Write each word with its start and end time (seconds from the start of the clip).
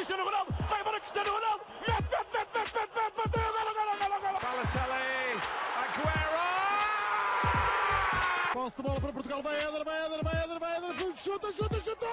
Cristiano 0.00 0.24
Ronaldo, 0.24 0.50
vai 0.66 0.80
embora 0.80 0.98
Cristiano 0.98 1.30
Ronaldo, 1.30 1.62
mete, 1.86 1.92
mete, 1.92 2.32
mete, 2.32 2.48
mete, 2.56 2.72
mete, 2.72 2.88
mete, 2.96 3.16
bateu, 3.20 3.48
golo, 3.52 3.72
golo, 3.76 3.92
golo, 4.00 4.16
golo. 4.24 4.38
Balotelli, 4.40 5.36
Aguero! 5.76 6.40
Posse 8.54 8.76
de 8.76 8.82
bola 8.82 8.98
para 8.98 9.12
Portugal, 9.12 9.42
vai 9.42 9.56
Éder, 9.60 9.84
vai 9.84 10.06
Éder, 10.06 10.24
vai 10.24 10.42
Éder, 10.42 10.58
vai 10.58 10.76
Éder, 10.78 11.16
chuta, 11.18 11.52
chuta, 11.52 11.82
chuta! 11.82 12.06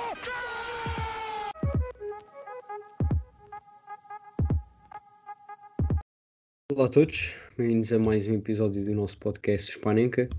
Olá 6.73 6.87
a 6.87 6.89
todos, 6.89 7.35
bem-vindos 7.57 7.93
a 7.93 7.99
mais 7.99 8.27
um 8.27 8.33
episódio 8.33 8.83
do 8.83 8.93
nosso 8.93 9.17
podcast 9.17 9.71
Hispanenca. 9.71 10.29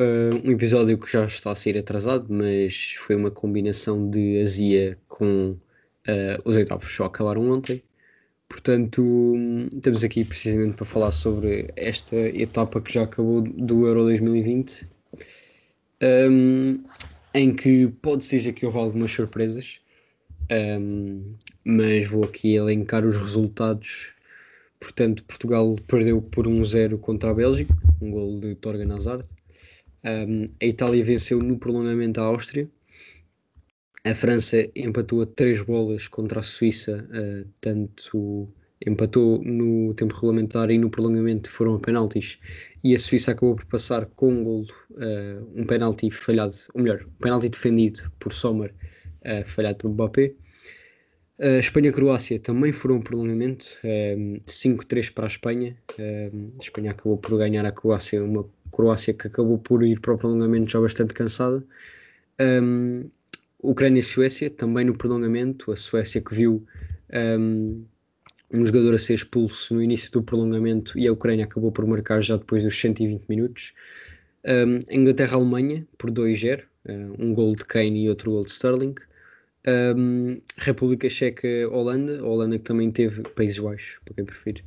Uh, 0.00 0.34
um 0.44 0.50
episódio 0.50 0.98
que 0.98 1.08
já 1.08 1.24
está 1.24 1.52
a 1.52 1.54
ser 1.54 1.78
atrasado, 1.78 2.26
mas 2.28 2.94
foi 2.94 3.14
uma 3.14 3.30
combinação 3.30 4.10
de 4.10 4.40
azia 4.40 4.98
com 5.06 5.56
uh, 6.06 6.42
os 6.44 6.56
oitavos 6.56 6.90
só 6.94 7.04
acabaram 7.04 7.50
ontem. 7.50 7.82
Portanto, 8.48 9.34
estamos 9.74 10.02
aqui 10.02 10.24
precisamente 10.24 10.74
para 10.76 10.86
falar 10.86 11.12
sobre 11.12 11.68
esta 11.76 12.16
etapa 12.16 12.80
que 12.80 12.92
já 12.94 13.02
acabou 13.02 13.42
do 13.42 13.86
Euro 13.86 14.04
2020, 14.04 14.88
um, 16.30 16.82
em 17.34 17.54
que 17.54 17.88
pode-se 18.00 18.36
dizer 18.36 18.52
que 18.54 18.64
houve 18.64 18.78
algumas 18.78 19.12
surpresas, 19.12 19.80
um, 20.80 21.34
mas 21.62 22.06
vou 22.06 22.24
aqui 22.24 22.54
elencar 22.54 23.04
os 23.04 23.18
resultados 23.18 24.14
Portanto, 24.80 25.24
Portugal 25.24 25.76
perdeu 25.88 26.22
por 26.22 26.46
1-0 26.46 26.98
contra 26.98 27.30
a 27.30 27.34
Bélgica, 27.34 27.74
um 28.00 28.10
gol 28.10 28.38
de 28.38 28.54
Torgan 28.54 28.94
Hazard. 28.94 29.26
Um, 30.04 30.46
a 30.62 30.64
Itália 30.64 31.02
venceu 31.02 31.40
no 31.40 31.58
prolongamento 31.58 32.20
a 32.20 32.24
Áustria. 32.24 32.68
A 34.04 34.14
França 34.14 34.68
empatou 34.76 35.22
a 35.22 35.26
três 35.26 35.60
bolas 35.60 36.08
contra 36.08 36.40
a 36.40 36.42
Suíça, 36.42 37.06
uh, 37.10 37.48
tanto 37.60 38.48
empatou 38.86 39.42
no 39.42 39.92
tempo 39.94 40.14
regulamentar 40.14 40.70
e 40.70 40.78
no 40.78 40.88
prolongamento 40.88 41.50
foram 41.50 41.74
a 41.74 41.80
penaltis. 41.80 42.38
E 42.84 42.94
a 42.94 42.98
Suíça 42.98 43.32
acabou 43.32 43.56
por 43.56 43.66
passar 43.66 44.06
com 44.10 44.32
um 44.32 44.44
gol, 44.44 44.66
uh, 44.92 45.52
um 45.54 45.66
penalti 45.66 46.10
falhado, 46.10 46.54
ou 46.74 46.82
melhor, 46.82 47.02
um 47.04 47.22
penalti 47.22 47.48
defendido 47.48 48.10
por 48.20 48.32
Sommer, 48.32 48.72
uh, 49.24 49.44
falhado 49.44 49.78
por 49.78 49.90
Mbappé. 49.90 50.32
Uh, 51.40 51.58
Espanha-Croácia 51.60 52.38
também 52.38 52.72
foram 52.72 52.96
um 52.96 53.00
prolongamento, 53.00 53.66
um, 54.16 54.38
5-3 54.46 55.12
para 55.12 55.26
a 55.26 55.28
Espanha. 55.28 55.76
A 55.98 56.62
Espanha 56.62 56.92
acabou 56.92 57.16
por 57.16 57.36
ganhar 57.38 57.64
a 57.64 57.72
Croácia, 57.72 58.22
uma 58.22 58.48
Croácia 58.72 59.14
que 59.14 59.26
acabou 59.26 59.58
por 59.58 59.82
ir 59.84 60.00
para 60.00 60.14
o 60.14 60.18
prolongamento 60.18 60.70
já 60.72 60.80
bastante 60.80 61.14
cansada. 61.14 61.64
Ucrânia 63.60 64.00
e 64.00 64.02
Suécia 64.02 64.50
também 64.50 64.84
no 64.84 64.96
prolongamento. 64.96 65.72
A 65.72 65.76
Suécia 65.76 66.20
que 66.20 66.34
viu 66.34 66.64
um, 67.38 67.84
um 68.52 68.64
jogador 68.64 68.94
a 68.94 68.98
ser 68.98 69.14
expulso 69.14 69.74
no 69.74 69.82
início 69.82 70.10
do 70.12 70.22
prolongamento 70.22 70.98
e 70.98 71.06
a 71.06 71.12
Ucrânia 71.12 71.44
acabou 71.44 71.72
por 71.72 71.86
marcar 71.86 72.22
já 72.22 72.36
depois 72.36 72.62
dos 72.62 72.78
120 72.78 73.26
minutos. 73.28 73.72
Um, 74.46 74.78
Inglaterra-Alemanha 74.90 75.86
por 75.98 76.10
2-0, 76.10 76.62
um 77.18 77.34
gol 77.34 77.54
de 77.54 77.64
Kane 77.64 78.04
e 78.04 78.08
outro 78.08 78.30
gol 78.30 78.44
de 78.44 78.50
Sterling. 78.50 78.94
Um, 79.66 80.40
República 80.56 81.10
Checa, 81.10 81.48
Holanda, 81.70 82.24
Holanda 82.24 82.58
que 82.58 82.64
também 82.64 82.90
teve 82.90 83.22
Países 83.30 83.58
Baixos, 83.58 83.98
para 84.04 84.14
quem 84.14 84.24
preferir. 84.24 84.64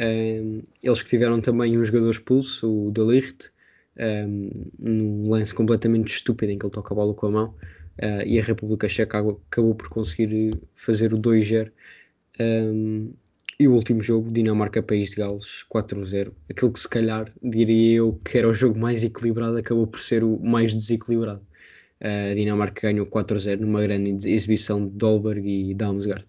Um, 0.00 0.62
eles 0.82 1.02
que 1.02 1.08
tiveram 1.08 1.40
também 1.40 1.78
um 1.78 1.84
jogador 1.84 2.10
expulso, 2.10 2.88
o 2.88 2.90
De 2.92 3.00
Ligt, 3.00 3.50
um, 3.98 4.50
num 4.78 5.30
lance 5.30 5.54
completamente 5.54 6.12
estúpido 6.12 6.52
em 6.52 6.58
que 6.58 6.64
ele 6.64 6.72
toca 6.72 6.92
a 6.92 6.96
bola 6.96 7.14
com 7.14 7.26
a 7.26 7.30
mão, 7.30 7.54
uh, 8.02 8.26
e 8.26 8.38
a 8.38 8.42
República 8.42 8.88
Checa 8.88 9.18
acabou 9.18 9.74
por 9.74 9.88
conseguir 9.88 10.58
fazer 10.74 11.12
o 11.14 11.18
2-0. 11.18 11.70
e 13.60 13.68
o 13.68 13.72
último 13.72 14.02
jogo, 14.02 14.32
Dinamarca-País 14.32 15.10
de 15.10 15.16
Gales, 15.16 15.64
4-0. 15.72 16.32
Aquilo 16.50 16.72
que 16.72 16.80
se 16.80 16.88
calhar 16.88 17.32
diria 17.42 17.98
eu 17.98 18.20
que 18.24 18.38
era 18.38 18.48
o 18.48 18.54
jogo 18.54 18.78
mais 18.78 19.04
equilibrado, 19.04 19.56
acabou 19.56 19.86
por 19.86 20.00
ser 20.00 20.24
o 20.24 20.38
mais 20.40 20.74
desequilibrado 20.74 21.44
a 22.04 22.34
Dinamarca 22.34 22.82
ganhou 22.82 23.06
4-0 23.06 23.60
numa 23.60 23.80
grande 23.82 24.30
exibição 24.30 24.86
de 24.86 24.92
Dolberg 24.92 25.48
e 25.48 25.74
Damsgaard. 25.74 26.26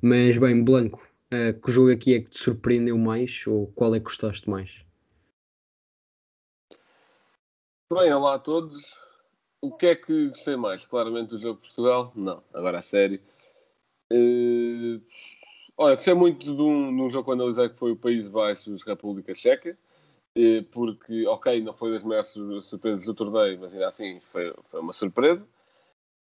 Mas 0.00 0.38
bem, 0.38 0.64
Blanco, 0.64 1.06
uh, 1.32 1.60
que 1.60 1.70
jogo 1.70 1.90
aqui 1.90 2.14
é 2.14 2.20
que 2.20 2.30
te 2.30 2.38
surpreendeu 2.38 2.96
mais 2.96 3.46
ou 3.46 3.66
qual 3.68 3.94
é 3.94 3.98
que 3.98 4.04
gostaste 4.04 4.48
mais? 4.48 4.84
Bem, 7.92 8.12
olá 8.12 8.36
a 8.36 8.38
todos. 8.38 9.03
O 9.64 9.72
que 9.72 9.86
é 9.86 9.96
que 9.96 10.28
gostei 10.28 10.56
mais? 10.56 10.84
Claramente 10.84 11.30
do 11.30 11.40
jogo 11.40 11.54
de 11.54 11.68
Portugal? 11.68 12.12
Não, 12.14 12.42
agora 12.52 12.78
a 12.78 12.82
sério. 12.82 13.18
Uh, 14.12 15.00
olha, 15.78 15.94
gostei 15.94 16.12
muito 16.12 16.54
de 16.54 16.62
um, 16.62 16.94
de 16.94 17.02
um 17.02 17.10
jogo 17.10 17.24
que 17.24 17.32
analisei 17.32 17.70
que 17.70 17.78
foi 17.78 17.92
o 17.92 17.96
País 17.96 18.28
Baixos 18.28 18.82
República 18.82 19.34
Checa 19.34 19.76
porque, 20.72 21.26
ok, 21.26 21.60
não 21.62 21.72
foi 21.72 21.92
das 21.92 22.02
maiores 22.02 22.28
surpresas 22.62 23.04
do 23.04 23.14
torneio, 23.14 23.58
mas 23.60 23.72
ainda 23.72 23.88
assim 23.88 24.18
foi, 24.20 24.52
foi 24.64 24.80
uma 24.80 24.92
surpresa. 24.92 25.46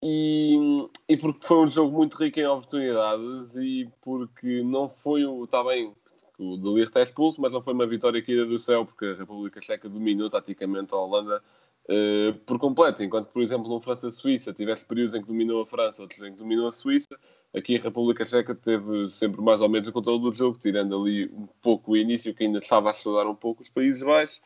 E, 0.02 0.88
e 1.10 1.18
porque 1.18 1.46
foi 1.46 1.58
um 1.58 1.68
jogo 1.68 1.96
muito 1.96 2.16
rico 2.16 2.40
em 2.40 2.48
oportunidades 2.48 3.56
e 3.58 3.90
porque 4.02 4.64
não 4.64 4.88
foi 4.88 5.26
o. 5.26 5.44
Está 5.44 5.64
bem, 5.64 5.94
o 6.40 6.58
de 6.58 6.70
Ligt 6.70 6.98
é 6.98 7.04
expulso, 7.04 7.42
mas 7.42 7.52
não 7.52 7.62
foi 7.62 7.74
uma 7.74 7.86
vitória 7.86 8.22
caída 8.22 8.46
do 8.46 8.58
céu, 8.58 8.86
porque 8.86 9.06
a 9.06 9.16
República 9.16 9.62
Checa 9.62 9.90
dominou 9.90 10.30
taticamente 10.30 10.94
a 10.94 10.98
Holanda 10.98 11.44
uh, 11.90 12.34
por 12.46 12.60
completo. 12.60 13.04
Enquanto, 13.04 13.28
por 13.28 13.42
exemplo, 13.42 13.70
no 13.70 13.80
França-Suíça 13.80 14.54
tivesse 14.54 14.86
períodos 14.86 15.14
em 15.14 15.22
que 15.22 15.28
dominou 15.28 15.62
a 15.62 15.66
França, 15.66 16.02
outros 16.02 16.22
em 16.22 16.32
que 16.32 16.38
dominou 16.38 16.68
a 16.68 16.72
Suíça, 16.72 17.18
Aqui 17.56 17.78
a 17.78 17.82
República 17.82 18.26
Checa 18.26 18.54
teve 18.54 19.10
sempre 19.10 19.42
mais 19.42 19.62
ou 19.62 19.70
menos 19.70 19.88
o 19.88 19.94
controle 19.94 20.22
do 20.22 20.34
jogo, 20.34 20.60
tirando 20.60 20.96
ali 21.02 21.26
um 21.28 21.48
pouco 21.62 21.94
o 21.94 21.98
início, 21.98 22.34
que 22.34 22.44
ainda 22.44 22.60
estava 22.60 22.90
a 22.90 22.92
estudar 22.92 23.26
um 23.26 23.36
pouco 23.36 23.62
os 23.62 23.70
Países 23.70 24.04
Baixos. 24.04 24.42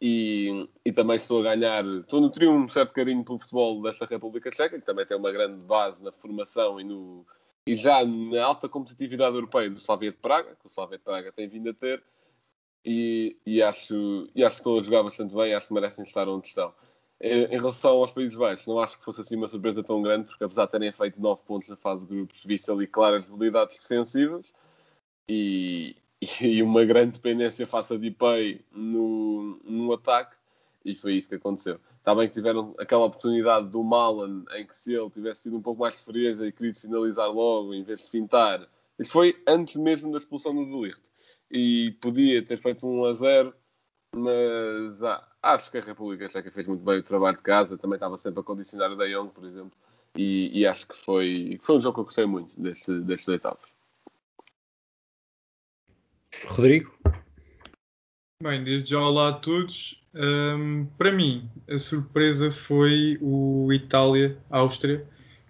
E, 0.00 0.68
e 0.84 0.92
também 0.92 1.16
estou 1.16 1.40
a 1.40 1.54
ganhar, 1.54 1.84
estou 1.84 2.20
a 2.20 2.22
nutrir 2.22 2.48
um 2.48 2.68
certo 2.68 2.94
carinho 2.94 3.24
pelo 3.24 3.38
futebol 3.38 3.82
desta 3.82 4.06
República 4.06 4.50
Checa, 4.52 4.78
que 4.78 4.86
também 4.86 5.04
tem 5.04 5.16
uma 5.16 5.32
grande 5.32 5.62
base 5.64 6.02
na 6.02 6.12
formação 6.12 6.80
e, 6.80 6.84
no, 6.84 7.26
e 7.66 7.74
já 7.74 8.04
na 8.04 8.44
alta 8.44 8.68
competitividade 8.68 9.34
europeia 9.34 9.68
do 9.68 9.78
Slavia 9.78 10.12
de 10.12 10.16
Praga, 10.16 10.56
que 10.60 10.66
o 10.66 10.70
Slavia 10.70 10.98
de 10.98 11.04
Praga 11.04 11.32
tem 11.32 11.48
vindo 11.48 11.70
a 11.70 11.74
ter. 11.74 12.02
E, 12.90 13.36
e, 13.44 13.62
acho, 13.62 14.30
e 14.34 14.42
acho 14.42 14.56
que 14.56 14.60
estão 14.60 14.78
a 14.78 14.82
jogar 14.82 15.02
bastante 15.02 15.34
bem, 15.34 15.52
acho 15.52 15.68
que 15.68 15.74
merecem 15.74 16.02
estar 16.04 16.26
onde 16.26 16.48
estão. 16.48 16.72
Em 17.20 17.46
relação 17.48 17.90
aos 17.90 18.10
Países 18.10 18.34
Baixos, 18.34 18.66
não 18.66 18.80
acho 18.80 18.96
que 18.96 19.04
fosse 19.04 19.20
assim 19.20 19.36
uma 19.36 19.46
surpresa 19.46 19.84
tão 19.84 20.00
grande, 20.00 20.28
porque 20.28 20.42
apesar 20.42 20.64
de 20.64 20.70
terem 20.72 20.90
feito 20.90 21.20
9 21.20 21.42
pontos 21.46 21.68
na 21.68 21.76
fase 21.76 22.06
de 22.06 22.14
grupos, 22.14 22.42
vi-se 22.42 22.70
ali 22.70 22.86
claras 22.86 23.28
debilidades 23.28 23.78
defensivas 23.78 24.54
e, 25.28 25.96
e 26.40 26.62
uma 26.62 26.82
grande 26.86 27.18
dependência 27.18 27.66
face 27.66 27.92
a 27.92 27.98
Dipay 27.98 28.64
no, 28.72 29.60
no 29.64 29.92
ataque, 29.92 30.34
e 30.82 30.94
foi 30.94 31.12
isso 31.16 31.28
que 31.28 31.34
aconteceu. 31.34 31.78
Está 31.98 32.14
bem 32.14 32.26
que 32.26 32.32
tiveram 32.32 32.74
aquela 32.78 33.04
oportunidade 33.04 33.68
do 33.68 33.84
Malan, 33.84 34.44
em 34.56 34.66
que 34.66 34.74
se 34.74 34.94
ele 34.94 35.10
tivesse 35.10 35.42
sido 35.42 35.58
um 35.58 35.62
pouco 35.62 35.82
mais 35.82 35.98
de 35.98 36.04
frieza 36.04 36.48
e 36.48 36.52
querido 36.52 36.80
finalizar 36.80 37.30
logo, 37.30 37.74
em 37.74 37.82
vez 37.82 38.00
de 38.00 38.10
fintar, 38.10 38.66
isso 38.98 39.10
foi 39.10 39.36
antes 39.46 39.76
mesmo 39.76 40.10
da 40.10 40.16
expulsão 40.16 40.54
do 40.54 40.64
Delirte, 40.64 41.02
e 41.50 41.92
podia 42.00 42.44
ter 42.44 42.56
feito 42.56 42.86
um 42.86 43.04
a 43.04 43.14
0 43.14 43.54
mas 44.14 45.02
ah, 45.02 45.26
acho 45.42 45.70
que 45.70 45.78
a 45.78 45.82
República 45.82 46.30
Checa 46.30 46.50
fez 46.50 46.66
muito 46.66 46.84
bem 46.84 46.98
o 46.98 47.02
trabalho 47.02 47.36
de 47.36 47.42
casa, 47.42 47.76
também 47.76 47.96
estava 47.96 48.16
sempre 48.16 48.40
a 48.40 48.42
condicionar 48.42 48.90
o 48.90 48.96
De 48.96 49.12
Jong, 49.12 49.32
por 49.32 49.44
exemplo, 49.44 49.72
e, 50.16 50.60
e 50.60 50.66
acho 50.66 50.88
que 50.88 50.96
foi, 50.96 51.58
foi 51.62 51.76
um 51.76 51.80
jogo 51.80 51.94
que 51.94 52.00
eu 52.00 52.04
gostei 52.04 52.26
muito 52.26 52.60
deste, 52.60 53.00
destes 53.00 53.28
oitavos. 53.28 53.64
Rodrigo? 56.46 56.92
Bem, 58.42 58.62
desde 58.62 58.90
já 58.90 59.00
olá 59.00 59.30
a 59.30 59.32
todos. 59.32 60.00
Um, 60.14 60.86
para 60.96 61.12
mim, 61.12 61.50
a 61.68 61.78
surpresa 61.78 62.50
foi 62.50 63.18
o 63.20 63.72
Itália-Áustria. 63.72 65.06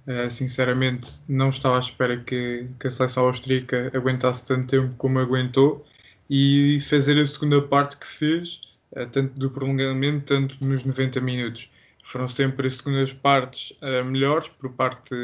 Uh, 0.07 0.31
sinceramente, 0.31 1.21
não 1.29 1.51
estava 1.51 1.77
à 1.77 1.81
espera 1.81 2.19
que, 2.19 2.67
que 2.81 2.87
a 2.87 2.91
seleção 2.91 3.27
austríaca 3.27 3.91
aguentasse 3.95 4.45
tanto 4.47 4.69
tempo 4.69 4.97
como 4.97 5.19
aguentou 5.19 5.87
e 6.29 6.79
fazer 6.81 7.21
a 7.21 7.27
segunda 7.27 7.61
parte 7.63 7.97
que 7.97 8.07
fez, 8.07 8.61
eh, 8.95 9.07
tanto 9.07 9.39
do 9.39 9.51
prolongamento, 9.51 10.27
tanto 10.27 10.57
nos 10.65 10.85
90 10.85 11.21
minutos. 11.21 11.71
Foram 12.03 12.29
sempre 12.29 12.67
as 12.67 12.77
segundas 12.77 13.13
partes 13.13 13.73
uh, 13.83 14.03
melhores 14.05 14.49
por 14.49 14.73
parte 14.73 15.15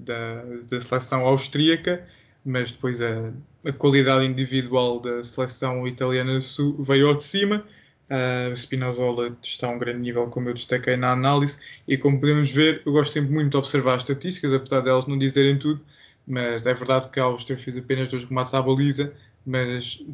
da, 0.00 0.44
da 0.70 0.80
seleção 0.80 1.24
austríaca, 1.26 2.06
mas 2.44 2.70
depois 2.70 3.00
a, 3.00 3.32
a, 3.64 3.72
qualidade 3.72 4.26
individual 4.26 5.00
da 5.00 5.22
seleção 5.22 5.88
italiana 5.88 6.38
veio 6.80 7.08
ao 7.08 7.14
de 7.14 7.24
cima. 7.24 7.64
Uh, 8.10 8.54
Spinazzola 8.54 9.34
está 9.42 9.68
a 9.68 9.70
um 9.70 9.78
grande 9.78 10.00
nível, 10.00 10.26
como 10.26 10.50
eu 10.50 10.54
destaquei 10.54 10.96
na 10.96 11.12
análise, 11.12 11.58
e 11.88 11.96
como 11.96 12.20
podemos 12.20 12.50
ver, 12.50 12.82
eu 12.84 12.92
gosto 12.92 13.12
sempre 13.12 13.32
muito 13.32 13.52
de 13.52 13.56
observar 13.56 13.94
as 13.94 14.02
estatísticas, 14.02 14.52
apesar 14.52 14.80
delas 14.82 15.06
não 15.06 15.16
dizerem 15.16 15.58
tudo, 15.58 15.80
mas 16.26 16.66
é 16.66 16.74
verdade 16.74 17.08
que 17.08 17.18
a 17.18 17.24
Áustria 17.24 17.58
fez 17.58 17.78
apenas 17.78 18.08
dois 18.08 18.24
remates 18.24 18.52
à 18.52 18.60
baliza, 18.60 19.14
mas 19.46 20.04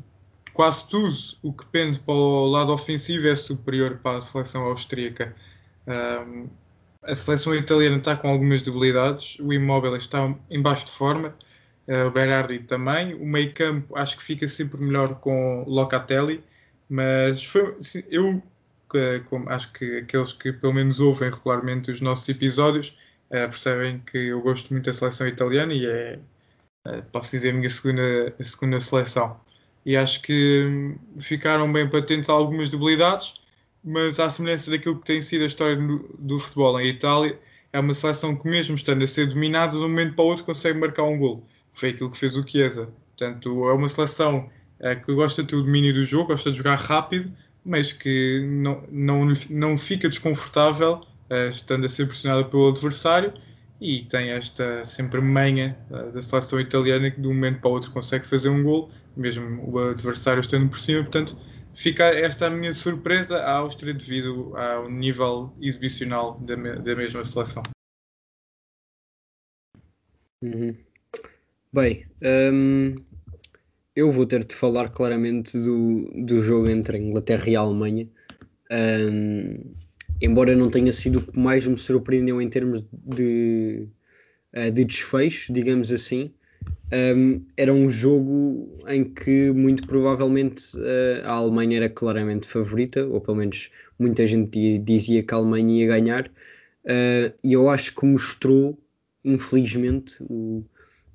quase 0.53 0.87
tudo 0.89 1.15
o 1.43 1.53
que 1.53 1.67
pende 1.67 1.99
para 2.01 2.15
o 2.15 2.47
lado 2.47 2.73
ofensivo 2.73 3.29
é 3.29 3.35
superior 3.35 3.99
para 4.03 4.19
a 4.19 4.21
seleção 4.21 4.65
austríaca. 4.65 5.35
Um, 5.87 6.49
a 7.03 7.15
seleção 7.15 7.55
italiana 7.55 7.97
está 7.97 8.15
com 8.17 8.29
algumas 8.29 8.63
debilidades, 8.63 9.39
o 9.41 9.53
imóvel 9.53 9.97
está 9.97 10.35
em 10.51 10.61
baixo 10.61 10.87
de 10.87 10.93
forma, 10.93 11.35
uh, 11.89 12.07
o 12.07 12.11
Berardi 12.11 12.61
também. 12.61 13.15
O 13.15 13.27
meio 13.27 13.53
campo 13.55 13.97
acho 13.97 14.17
que 14.17 14.23
fica 14.23 14.47
sempre 14.47 14.81
melhor 14.81 15.15
com 15.17 15.65
Locatelli, 15.67 16.45
mas 16.89 17.45
foi, 17.45 17.77
eu 18.11 18.43
como 19.27 19.49
acho 19.51 19.73
que 19.73 19.99
aqueles 19.99 20.33
que 20.33 20.53
pelo 20.53 20.73
menos 20.75 20.99
ouvem 20.99 21.31
regularmente 21.31 21.91
os 21.91 22.01
nossos 22.01 22.29
episódios 22.29 22.99
uh, 23.29 23.49
percebem 23.49 24.01
que 24.01 24.19
eu 24.19 24.41
gosto 24.43 24.73
muito 24.73 24.87
da 24.87 24.93
seleção 24.93 25.29
italiana 25.29 25.73
e 25.73 25.87
é, 25.87 26.19
uh, 26.87 27.03
posso 27.13 27.31
dizer, 27.31 27.51
a 27.51 27.53
minha 27.55 27.71
segunda, 27.71 28.35
a 28.39 28.45
segunda 28.45 28.81
seleção. 28.81 29.41
E 29.85 29.97
acho 29.97 30.21
que 30.23 30.67
hum, 30.67 30.97
ficaram 31.19 31.73
bem 31.73 31.89
patentes 31.89 32.29
algumas 32.29 32.71
debilidades, 32.71 33.35
mas 33.83 34.21
à 34.21 34.29
semelhança 34.29 34.71
daquilo 34.71 34.99
que 34.99 35.07
tem 35.07 35.23
sido 35.23 35.45
a 35.45 35.47
história 35.47 35.77
do, 36.19 36.39
futebol 36.39 36.79
em 36.81 36.87
Itália, 36.87 37.39
é 37.73 37.81
uma 37.81 37.95
seleção 37.95 38.37
que 38.37 38.49
mesmo 38.49 38.75
estando 38.75 39.03
a 39.03 39.07
ser 39.07 39.27
dominada, 39.27 39.73
de 39.73 39.79
um 39.79 39.89
momento 39.89 40.15
para 40.15 40.25
o 40.25 40.29
outro 40.29 40.45
consegue 40.45 40.79
marcar 40.79 41.05
um 41.05 41.19
gol. 41.19 41.47
Foi 41.73 41.91
aquilo 41.91 42.11
que 42.11 42.19
fez 42.19 42.37
o 42.37 42.47
Chiesa. 42.47 42.89
Portanto, 43.17 43.69
é 43.69 43.73
uma 43.73 43.89
seleção 43.89 44.51
é, 44.81 44.95
que 44.95 45.13
gosta 45.15 45.43
do 45.43 45.63
domínio 45.63 45.93
do 45.95 46.05
jogo, 46.05 46.29
gosta 46.29 46.51
de 46.51 46.59
jogar 46.59 46.79
rápido, 46.79 47.31
mas 47.65 47.93
que 47.93 48.41
não, 48.47 48.83
não, 48.91 49.35
não 49.51 49.79
fica 49.79 50.09
desconfortável 50.09 51.03
uh, 51.31 51.49
estando 51.49 51.85
a 51.85 51.89
ser 51.89 52.07
pressionada 52.07 52.45
pelo 52.45 52.69
adversário 52.69 53.33
e 53.81 54.01
tem 54.05 54.31
esta 54.31 54.85
sempre 54.85 55.21
manha 55.21 55.77
uh, 55.91 56.11
da 56.13 56.21
seleção 56.21 56.59
italiana 56.61 57.11
que 57.11 57.21
de 57.21 57.27
um 57.27 57.35
momento 57.35 57.61
para 57.61 57.71
o 57.71 57.75
outro 57.75 57.91
consegue 57.91 58.27
fazer 58.27 58.49
um 58.49 58.63
gol, 58.63 58.91
mesmo 59.17 59.69
o 59.71 59.79
adversário 59.79 60.41
estando 60.41 60.69
por 60.69 60.79
cima, 60.79 61.03
portanto 61.03 61.39
fica 61.75 62.05
esta 62.05 62.47
a 62.47 62.51
minha 62.51 62.73
surpresa 62.73 63.39
à 63.39 63.59
Áustria 63.59 63.95
devido 63.95 64.57
ao 64.57 64.91
nível 64.91 65.53
exibicional 65.61 66.39
da, 66.41 66.55
da 66.55 66.97
mesma 66.97 67.25
seleção. 67.25 67.63
Uhum. 70.43 70.75
Bem, 71.73 72.07
um, 72.53 72.97
eu 73.95 74.11
vou 74.11 74.27
ter 74.27 74.45
de 74.45 74.55
falar 74.55 74.89
claramente 74.89 75.59
do, 75.59 76.11
do 76.25 76.41
jogo 76.41 76.69
entre 76.69 76.97
a 76.97 77.01
Inglaterra 77.01 77.49
e 77.49 77.57
a 77.57 77.61
Alemanha. 77.61 78.09
Um, 78.71 79.73
embora 80.21 80.57
não 80.57 80.71
tenha 80.71 80.93
sido 80.93 81.19
o 81.19 81.23
que 81.23 81.39
mais 81.39 81.67
me 81.67 81.77
surpreendeu 81.77 82.41
em 82.41 82.49
termos 82.49 82.83
de, 82.93 83.87
de 84.73 84.85
desfecho, 84.85 85.53
digamos 85.53 85.93
assim, 85.93 86.33
um, 86.93 87.45
era 87.57 87.73
um 87.73 87.89
jogo 87.89 88.69
em 88.89 89.05
que 89.05 89.53
muito 89.53 89.87
provavelmente 89.87 90.77
uh, 90.77 91.25
a 91.25 91.33
Alemanha 91.33 91.77
era 91.77 91.89
claramente 91.89 92.47
favorita, 92.47 93.07
ou 93.07 93.21
pelo 93.21 93.37
menos 93.37 93.71
muita 93.99 94.27
gente 94.27 94.79
dizia 94.81 95.23
que 95.23 95.33
a 95.33 95.37
Alemanha 95.37 95.83
ia 95.83 95.87
ganhar, 95.87 96.27
uh, 96.27 97.33
e 97.45 97.53
eu 97.53 97.69
acho 97.71 97.95
que 97.95 98.05
mostrou, 98.05 98.77
infelizmente, 99.25 100.17
o, 100.29 100.65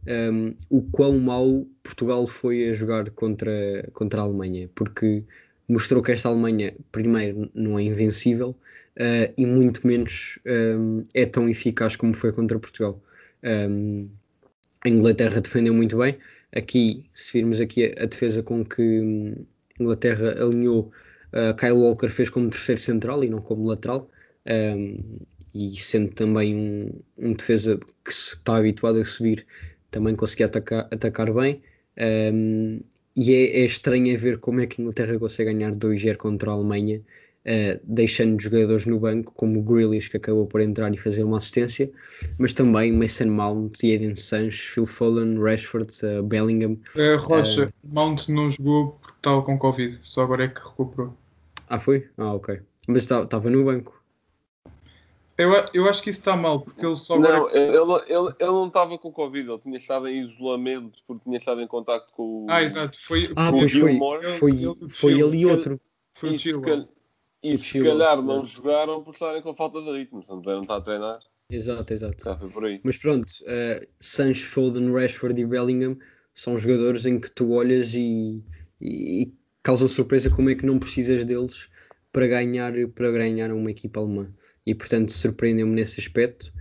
um, 0.07 0.55
o 0.69 0.81
quão 0.81 1.19
mau 1.19 1.67
Portugal 1.83 2.25
foi 2.25 2.69
a 2.69 2.73
jogar 2.73 3.09
contra, 3.11 3.51
contra 3.93 4.21
a 4.21 4.23
Alemanha, 4.23 4.69
porque 4.75 5.23
mostrou 5.67 6.01
que 6.01 6.11
esta 6.11 6.29
Alemanha, 6.29 6.73
primeiro, 6.91 7.49
não 7.53 7.77
é 7.77 7.83
invencível 7.83 8.49
uh, 8.97 9.33
e 9.37 9.45
muito 9.45 9.85
menos 9.85 10.39
um, 10.45 11.03
é 11.13 11.25
tão 11.25 11.49
eficaz 11.49 11.95
como 11.95 12.13
foi 12.13 12.31
contra 12.31 12.59
Portugal. 12.59 13.01
Um, 13.43 14.09
a 14.85 14.89
Inglaterra 14.89 15.41
defendeu 15.41 15.73
muito 15.73 15.97
bem. 15.97 16.17
Aqui, 16.55 17.05
se 17.13 17.33
virmos 17.33 17.59
aqui 17.59 17.85
a, 17.85 18.03
a 18.03 18.05
defesa 18.05 18.41
com 18.43 18.63
que 18.63 19.35
a 19.79 19.83
Inglaterra 19.83 20.31
alinhou, 20.41 20.91
uh, 21.33 21.55
Kyle 21.55 21.73
Walker 21.73 22.09
fez 22.09 22.29
como 22.29 22.49
terceiro 22.49 22.79
central 22.79 23.23
e 23.23 23.29
não 23.29 23.41
como 23.41 23.67
lateral. 23.67 24.09
Um, 24.47 25.19
e 25.53 25.75
sendo 25.79 26.13
também 26.13 26.55
um, 26.55 26.89
um 27.17 27.33
defesa 27.33 27.77
que 27.77 28.11
está 28.11 28.57
habituado 28.57 28.99
a 28.99 29.05
subir 29.05 29.45
também 29.89 30.15
conseguia 30.15 30.45
atacar, 30.45 30.87
atacar 30.91 31.33
bem. 31.33 31.61
Um, 32.33 32.79
e 33.15 33.33
é, 33.33 33.61
é 33.61 33.65
estranho 33.65 34.17
ver 34.17 34.39
como 34.39 34.59
é 34.61 34.67
que 34.67 34.81
a 34.81 34.83
Inglaterra 34.83 35.17
consegue 35.17 35.53
ganhar 35.53 35.71
2-0 35.71 36.17
contra 36.17 36.51
a 36.51 36.53
Alemanha, 36.53 37.01
uh, 37.45 37.79
deixando 37.83 38.41
jogadores 38.41 38.85
no 38.85 38.99
banco, 38.99 39.33
como 39.35 39.59
o 39.59 39.63
Grealish, 39.63 40.09
que 40.09 40.17
acabou 40.17 40.45
por 40.45 40.61
entrar 40.61 40.93
e 40.93 40.97
fazer 40.97 41.23
uma 41.23 41.37
assistência, 41.37 41.89
mas 42.39 42.53
também 42.53 42.91
Mason 42.91 43.27
Mount, 43.27 43.83
Eden 43.83 44.15
Sancho, 44.15 44.73
Phil 44.73 44.85
Foden, 44.85 45.39
Rashford, 45.41 45.91
uh, 46.05 46.23
Bellingham. 46.23 46.77
Uh, 46.95 47.17
Rocha, 47.19 47.73
Mount 47.83 48.27
não 48.29 48.51
jogou 48.51 48.97
porque 49.01 49.17
estava 49.17 49.41
com 49.41 49.57
Covid, 49.57 49.99
só 50.01 50.23
agora 50.23 50.45
é 50.45 50.47
que 50.47 50.61
recuperou. 50.61 51.13
Ah, 51.69 51.79
foi? 51.79 52.07
Ah, 52.17 52.33
ok. 52.33 52.59
Mas 52.87 53.09
estava 53.09 53.49
no 53.49 53.63
banco. 53.63 54.03
Eu, 55.37 55.51
eu 55.73 55.89
acho 55.89 56.01
que 56.01 56.09
isso 56.09 56.19
está 56.19 56.37
mal, 56.37 56.61
porque 56.61 56.85
ele 56.85 56.95
só. 56.95 57.19
Não, 57.19 57.49
ele, 57.49 57.75
ele, 58.07 58.33
ele 58.39 58.51
não 58.51 58.67
estava 58.67 58.97
com 58.97 59.11
Covid, 59.11 59.49
ele 59.49 59.59
tinha 59.59 59.77
estado 59.77 60.07
em 60.07 60.23
isolamento 60.23 60.99
porque 61.05 61.23
tinha 61.25 61.37
estado 61.37 61.61
em 61.61 61.67
contato 61.67 62.07
com 62.13 62.45
o. 62.45 62.47
Ah, 62.49 62.63
exato. 62.63 62.97
Foi, 63.01 63.33
ah, 63.35 63.51
pois 63.51 63.71
foi. 63.73 63.99
Foi, 63.99 64.57
foi, 64.57 64.89
foi 64.89 65.11
ele 65.19 65.39
e 65.39 65.45
outro. 65.45 65.81
Foi 66.13 66.37
e 67.43 67.51
o 67.51 67.57
se, 67.57 67.83
calhar, 67.83 68.21
não 68.21 68.45
jogaram 68.45 69.03
por 69.03 69.13
estarem 69.13 69.41
com 69.41 69.53
falta 69.53 69.81
de 69.81 69.91
ritmo, 69.91 70.23
se 70.23 70.29
não 70.29 70.41
puderam 70.41 70.61
estar 70.61 70.77
a 70.77 70.81
treinar. 70.81 71.19
Exato, 71.49 71.93
exato. 71.93 72.23
Já 72.23 72.37
foi 72.37 72.49
por 72.49 72.65
aí. 72.65 72.81
Mas 72.83 72.97
pronto, 72.97 73.29
uh, 73.43 73.87
Sancho, 73.99 74.47
Foden, 74.47 74.91
Rashford 74.91 75.39
e 75.39 75.45
Bellingham 75.45 75.97
são 76.33 76.57
jogadores 76.57 77.05
em 77.05 77.19
que 77.19 77.29
tu 77.29 77.51
olhas 77.51 77.93
e, 77.93 78.43
e, 78.81 79.23
e 79.23 79.33
causa 79.61 79.87
surpresa 79.87 80.29
como 80.29 80.49
é 80.49 80.55
que 80.55 80.65
não 80.65 80.79
precisas 80.79 81.23
deles 81.23 81.69
para 82.11 82.27
ganhar, 82.27 82.73
para 82.95 83.11
ganhar 83.11 83.51
uma 83.51 83.69
equipa 83.69 83.99
alemã. 83.99 84.31
E 84.65 84.73
portanto 84.73 85.11
surpreendeu-me 85.11 85.73
nesse 85.73 85.99
aspecto. 85.99 86.51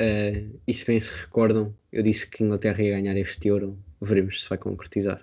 Uh, 0.00 0.58
e 0.66 0.72
se 0.72 0.86
bem 0.86 0.98
se 0.98 1.14
recordam, 1.20 1.74
eu 1.92 2.02
disse 2.02 2.26
que 2.26 2.42
a 2.42 2.46
Inglaterra 2.46 2.82
ia 2.82 2.92
ganhar 2.92 3.16
este 3.16 3.48
euro. 3.48 3.78
Veremos 4.00 4.42
se 4.42 4.48
vai 4.48 4.56
concretizar. 4.56 5.22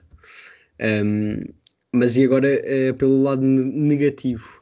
Um, 0.79 1.39
mas 1.91 2.17
e 2.17 2.23
agora 2.23 2.47
uh, 2.47 2.93
pelo 2.95 3.23
lado 3.23 3.41
negativo? 3.41 4.61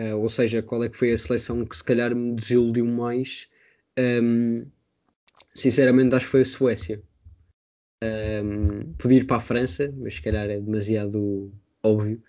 Uh, 0.00 0.16
ou 0.16 0.28
seja, 0.28 0.62
qual 0.62 0.82
é 0.84 0.88
que 0.88 0.96
foi 0.96 1.12
a 1.12 1.18
seleção 1.18 1.64
que 1.66 1.76
se 1.76 1.84
calhar 1.84 2.14
me 2.14 2.34
desiludiu 2.34 2.86
mais? 2.86 3.48
Um, 3.98 4.66
sinceramente 5.54 6.14
acho 6.14 6.26
que 6.26 6.30
foi 6.30 6.40
a 6.42 6.44
Suécia. 6.44 7.02
Um, 8.02 8.94
podia 8.94 9.18
ir 9.18 9.26
para 9.26 9.36
a 9.36 9.40
França, 9.40 9.92
mas 9.98 10.14
se 10.14 10.22
calhar 10.22 10.48
é 10.48 10.58
demasiado 10.58 11.52
óbvio 11.82 12.22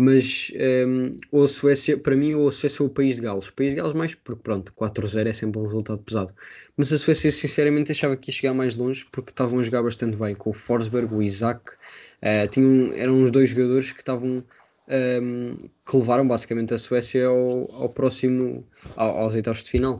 mas 0.00 0.50
um, 0.88 1.12
ou 1.30 1.44
a 1.44 1.48
Suécia, 1.48 1.98
para 1.98 2.16
mim, 2.16 2.32
ou 2.32 2.48
a 2.48 2.52
Suécia 2.52 2.82
ou 2.82 2.88
o 2.88 2.92
País 2.92 3.16
de 3.16 3.22
Gales. 3.22 3.48
O 3.48 3.54
País 3.54 3.72
de 3.72 3.76
Gales 3.76 3.92
mais, 3.92 4.14
porque 4.14 4.40
pronto, 4.42 4.72
4-0 4.72 5.26
é 5.26 5.32
sempre 5.34 5.60
um 5.60 5.64
resultado 5.64 5.98
pesado. 6.02 6.32
Mas 6.74 6.90
a 6.90 6.96
Suécia, 6.96 7.30
sinceramente, 7.30 7.92
achava 7.92 8.16
que 8.16 8.30
ia 8.30 8.34
chegar 8.34 8.54
mais 8.54 8.74
longe 8.74 9.06
porque 9.12 9.30
estavam 9.30 9.58
a 9.58 9.62
jogar 9.62 9.82
bastante 9.82 10.16
bem, 10.16 10.34
com 10.34 10.50
o 10.50 10.52
Forsberg, 10.54 11.14
o 11.14 11.22
Isaac, 11.22 11.72
uh, 11.72 12.48
tinham, 12.50 12.94
eram 12.94 13.22
os 13.22 13.30
dois 13.30 13.50
jogadores 13.50 13.92
que 13.92 14.00
estavam 14.00 14.42
um, 14.90 15.56
que 15.86 15.96
levaram 15.96 16.26
basicamente 16.26 16.74
a 16.74 16.78
Suécia 16.78 17.26
ao, 17.26 17.72
ao 17.72 17.88
próximo, 17.88 18.66
ao, 18.96 19.18
aos 19.18 19.34
oitavos 19.34 19.64
de 19.64 19.70
final. 19.70 19.98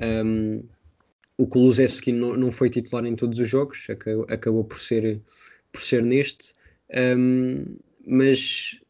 Um, 0.00 0.62
o 1.36 1.46
Kulusevski 1.46 2.12
não, 2.12 2.36
não 2.36 2.52
foi 2.52 2.68
titular 2.68 3.04
em 3.06 3.14
todos 3.14 3.38
os 3.38 3.48
jogos, 3.48 3.88
acabou, 3.88 4.26
acabou 4.28 4.64
por 4.64 4.78
ser, 4.78 5.20
por 5.72 5.80
ser 5.80 6.02
neste, 6.02 6.52
um, 7.16 7.64
mas 8.06 8.80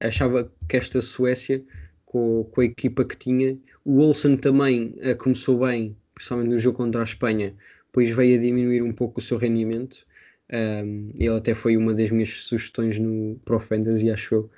achava 0.00 0.50
que 0.68 0.76
esta 0.76 1.00
Suécia, 1.02 1.62
com, 2.06 2.44
com 2.50 2.60
a 2.60 2.64
equipa 2.64 3.04
que 3.04 3.16
tinha, 3.16 3.58
o 3.84 4.00
Olsen 4.00 4.36
também 4.36 4.94
uh, 4.98 5.16
começou 5.18 5.58
bem, 5.58 5.96
principalmente 6.14 6.50
no 6.50 6.58
jogo 6.58 6.78
contra 6.78 7.02
a 7.02 7.04
Espanha, 7.04 7.54
depois 7.86 8.14
veio 8.14 8.38
a 8.38 8.42
diminuir 8.42 8.82
um 8.82 8.92
pouco 8.92 9.20
o 9.20 9.22
seu 9.22 9.36
rendimento. 9.36 10.06
Um, 10.52 11.12
ele 11.16 11.36
até 11.36 11.54
foi 11.54 11.76
uma 11.76 11.92
das 11.92 12.10
minhas 12.10 12.30
sugestões 12.30 12.98
no 12.98 13.38
Pro 13.44 13.60
Fantasy, 13.60 14.10
acho 14.10 14.34
eu. 14.34 14.50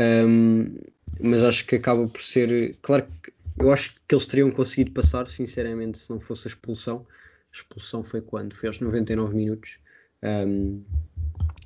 Um, 0.00 0.76
mas 1.20 1.42
acho 1.42 1.66
que 1.66 1.76
acaba 1.76 2.06
por 2.06 2.20
ser. 2.20 2.76
Claro 2.82 3.06
que 3.22 3.32
eu 3.58 3.72
acho 3.72 3.94
que 4.06 4.14
eles 4.14 4.26
teriam 4.26 4.50
conseguido 4.50 4.92
passar, 4.92 5.26
sinceramente, 5.26 5.98
se 5.98 6.10
não 6.10 6.20
fosse 6.20 6.46
a 6.46 6.50
expulsão. 6.50 7.06
A 7.52 7.56
expulsão 7.56 8.04
foi 8.04 8.20
quando? 8.20 8.54
Foi 8.54 8.68
aos 8.68 8.78
99 8.78 9.36
minutos. 9.36 9.78
Um, 10.22 10.82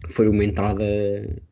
foi 0.09 0.29
uma 0.29 0.45
entrada 0.45 0.85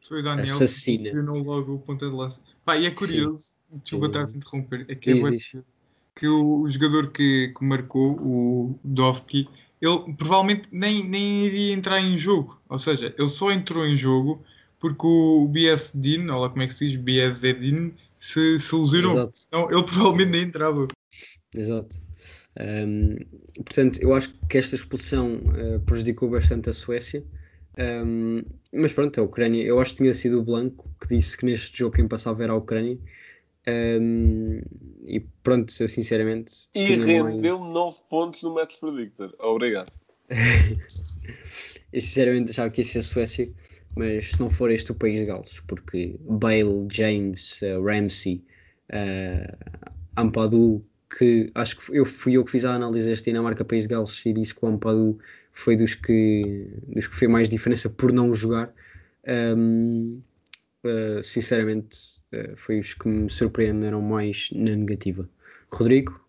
foi 0.06 0.22
Daniel 0.22 0.42
assassina. 0.42 1.10
Que 1.10 1.16
logo 1.16 1.74
o 1.74 1.78
ponta 1.78 2.08
de 2.08 2.14
lança. 2.14 2.40
Pá, 2.64 2.76
e 2.76 2.86
é 2.86 2.90
curioso, 2.90 3.38
Sim. 3.38 3.80
desculpa 3.82 4.06
estar 4.06 4.24
a 4.24 4.30
interromper, 4.30 4.86
é 4.88 4.94
que, 4.94 5.10
é 5.12 5.62
que 6.14 6.26
o, 6.26 6.62
o, 6.62 6.70
jogador 6.70 7.10
que, 7.10 7.54
que 7.56 7.64
marcou, 7.64 8.12
o 8.20 8.78
Dovki, 8.84 9.48
ele 9.80 10.14
provavelmente 10.14 10.68
nem, 10.70 11.08
nem 11.08 11.46
iria 11.46 11.72
entrar 11.72 12.00
em 12.00 12.18
jogo. 12.18 12.60
Ou 12.68 12.78
seja, 12.78 13.14
ele 13.16 13.28
só 13.28 13.50
entrou 13.50 13.86
em 13.86 13.96
jogo 13.96 14.44
porque 14.80 15.06
o 15.06 15.46
BS 15.46 15.92
Din, 15.94 16.28
ou 16.28 16.40
lá 16.40 16.48
como 16.48 16.62
é 16.62 16.66
que 16.66 16.74
se 16.74 16.88
diz, 16.88 16.96
BS 16.96 17.42
Din, 17.42 17.92
se, 18.18 18.58
se 18.58 18.74
lesionou. 18.74 19.12
Exato. 19.12 19.40
Então 19.46 19.70
ele 19.70 19.82
provavelmente 19.84 20.30
nem 20.30 20.42
entrava. 20.42 20.88
Exato. 21.54 21.96
Um, 22.58 23.14
portanto, 23.56 24.00
eu 24.02 24.14
acho 24.14 24.34
que 24.48 24.58
esta 24.58 24.74
expulsão 24.74 25.36
uh, 25.36 25.80
prejudicou 25.80 26.30
bastante 26.30 26.70
a 26.70 26.72
Suécia. 26.72 27.22
Um, 27.78 28.42
mas 28.72 28.92
pronto, 28.92 29.20
a 29.20 29.24
Ucrânia, 29.24 29.62
eu 29.62 29.80
acho 29.80 29.92
que 29.92 30.02
tinha 30.02 30.14
sido 30.14 30.40
o 30.40 30.42
Blanco 30.42 30.88
que 31.00 31.14
disse 31.14 31.36
que 31.36 31.46
neste 31.46 31.78
jogo 31.78 31.94
quem 31.94 32.08
passava 32.08 32.42
era 32.42 32.52
a 32.52 32.56
Ucrânia. 32.56 32.98
Um, 33.68 34.60
e 35.04 35.20
pronto, 35.42 35.72
eu 35.78 35.88
sinceramente. 35.88 36.52
E 36.74 36.84
rendeu 36.84 37.58
mais... 37.58 37.72
9 37.72 37.98
pontos 38.08 38.42
no 38.42 38.54
Match 38.54 38.78
Predictor. 38.78 39.34
Obrigado. 39.38 39.92
Eu 41.92 42.00
sinceramente 42.00 42.50
achava 42.50 42.70
que 42.70 42.80
ia 42.80 42.84
ser 42.84 43.00
a 43.00 43.02
Suécia, 43.02 43.50
mas 43.96 44.32
se 44.32 44.40
não 44.40 44.50
for 44.50 44.70
este 44.70 44.92
o 44.92 44.94
país 44.94 45.18
de 45.18 45.26
Gales, 45.26 45.60
porque 45.66 46.16
Bale, 46.20 46.86
James, 46.90 47.60
uh, 47.62 47.82
Ramsey, 47.82 48.44
uh, 48.92 49.90
Ampadu, 50.16 50.84
que 51.16 51.50
acho 51.54 51.76
que 51.76 51.98
eu 51.98 52.04
fui 52.04 52.34
eu 52.34 52.44
que 52.44 52.52
fiz 52.52 52.64
a 52.64 52.74
análise 52.74 53.08
deste 53.08 53.30
Dinamarca 53.30 53.64
País 53.64 53.84
de 53.84 53.94
Gales 53.94 54.24
e 54.24 54.32
disse 54.32 54.54
que 54.54 54.64
o 54.64 54.68
Ampadu 54.68 55.18
foi 55.52 55.76
dos 55.76 55.94
que, 55.94 56.68
dos 56.86 57.08
que 57.08 57.16
fez 57.16 57.30
mais 57.30 57.48
diferença 57.48 57.90
por 57.90 58.12
não 58.12 58.34
jogar. 58.34 58.72
Um, 59.26 60.22
uh, 60.84 61.22
sinceramente, 61.22 62.22
uh, 62.32 62.56
foi 62.56 62.78
os 62.78 62.94
que 62.94 63.08
me 63.08 63.28
surpreenderam 63.28 64.00
mais 64.00 64.50
na 64.52 64.76
negativa. 64.76 65.28
Rodrigo? 65.72 66.20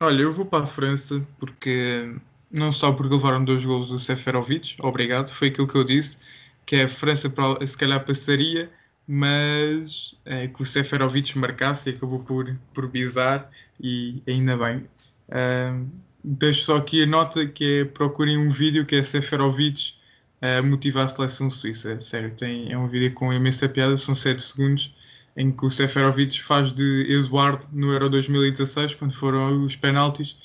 Olha, 0.00 0.22
eu 0.22 0.32
vou 0.32 0.44
para 0.44 0.64
a 0.64 0.66
França 0.66 1.26
porque 1.38 2.14
não 2.50 2.72
só 2.72 2.92
porque 2.92 3.14
levaram 3.14 3.44
dois 3.44 3.64
golos 3.64 3.88
do 3.88 3.98
Seferovic, 3.98 4.76
obrigado, 4.80 5.30
foi 5.32 5.48
aquilo 5.48 5.66
que 5.66 5.74
eu 5.74 5.84
disse, 5.84 6.18
que 6.64 6.76
a 6.76 6.88
França 6.88 7.32
se 7.66 7.76
calhar 7.76 8.04
passaria, 8.04 8.70
mas 9.06 10.14
é, 10.24 10.48
que 10.48 10.62
o 10.62 10.64
Seferovic 10.64 11.38
marcasse 11.38 11.90
e 11.90 11.94
acabou 11.94 12.18
por, 12.24 12.56
por 12.74 12.88
bizar 12.88 13.50
e 13.80 14.22
ainda 14.26 14.56
bem. 14.56 14.88
Uh, 15.28 15.86
deixo 16.24 16.64
só 16.64 16.76
aqui 16.76 17.02
a 17.02 17.06
nota 17.06 17.46
que 17.46 17.80
é 17.80 17.84
procurem 17.84 18.36
um 18.36 18.50
vídeo 18.50 18.84
que 18.84 18.96
é 18.96 19.02
Seferovic 19.02 19.94
uh, 20.42 20.64
motivar 20.64 21.04
a 21.04 21.08
seleção 21.08 21.48
suíça. 21.50 22.00
Sério, 22.00 22.32
tem, 22.32 22.72
é 22.72 22.78
um 22.78 22.88
vídeo 22.88 23.12
com 23.12 23.32
imensa 23.32 23.68
piada, 23.68 23.96
são 23.96 24.14
7 24.14 24.42
segundos 24.42 24.94
em 25.36 25.50
que 25.50 25.66
o 25.66 25.70
Seferovic 25.70 26.42
faz 26.42 26.72
de 26.72 27.06
Eduardo 27.10 27.68
no 27.72 27.92
Euro 27.92 28.08
2016, 28.08 28.94
quando 28.94 29.12
foram 29.14 29.64
os 29.64 29.76
penaltis, 29.76 30.36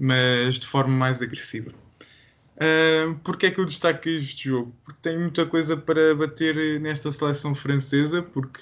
mas 0.00 0.58
de 0.58 0.66
forma 0.66 0.96
mais 0.96 1.20
agressiva. 1.20 1.70
Uh, 2.56 3.14
Porquê 3.22 3.46
é 3.46 3.50
que 3.50 3.60
eu 3.60 3.66
destaco 3.66 4.08
este 4.08 4.48
jogo? 4.48 4.74
Porque 4.82 4.98
tem 5.02 5.18
muita 5.18 5.44
coisa 5.44 5.76
para 5.76 6.14
bater 6.14 6.80
nesta 6.80 7.10
seleção 7.10 7.54
francesa, 7.54 8.22
porque 8.22 8.60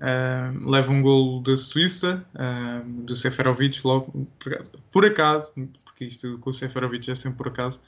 uh, 0.00 0.70
leva 0.70 0.92
um 0.92 1.02
gol 1.02 1.42
da 1.42 1.56
Suíça, 1.56 2.24
uh, 2.34 2.88
do 3.02 3.16
Seferovic, 3.16 3.84
logo 3.84 4.28
por 4.38 4.54
acaso, 4.54 4.72
por 4.92 5.04
acaso, 5.04 5.52
porque 5.84 6.04
isto 6.04 6.38
com 6.38 6.50
o 6.50 6.54
Seferovic 6.54 7.10
é 7.10 7.14
sempre 7.14 7.38
por 7.38 7.48
acaso, 7.48 7.80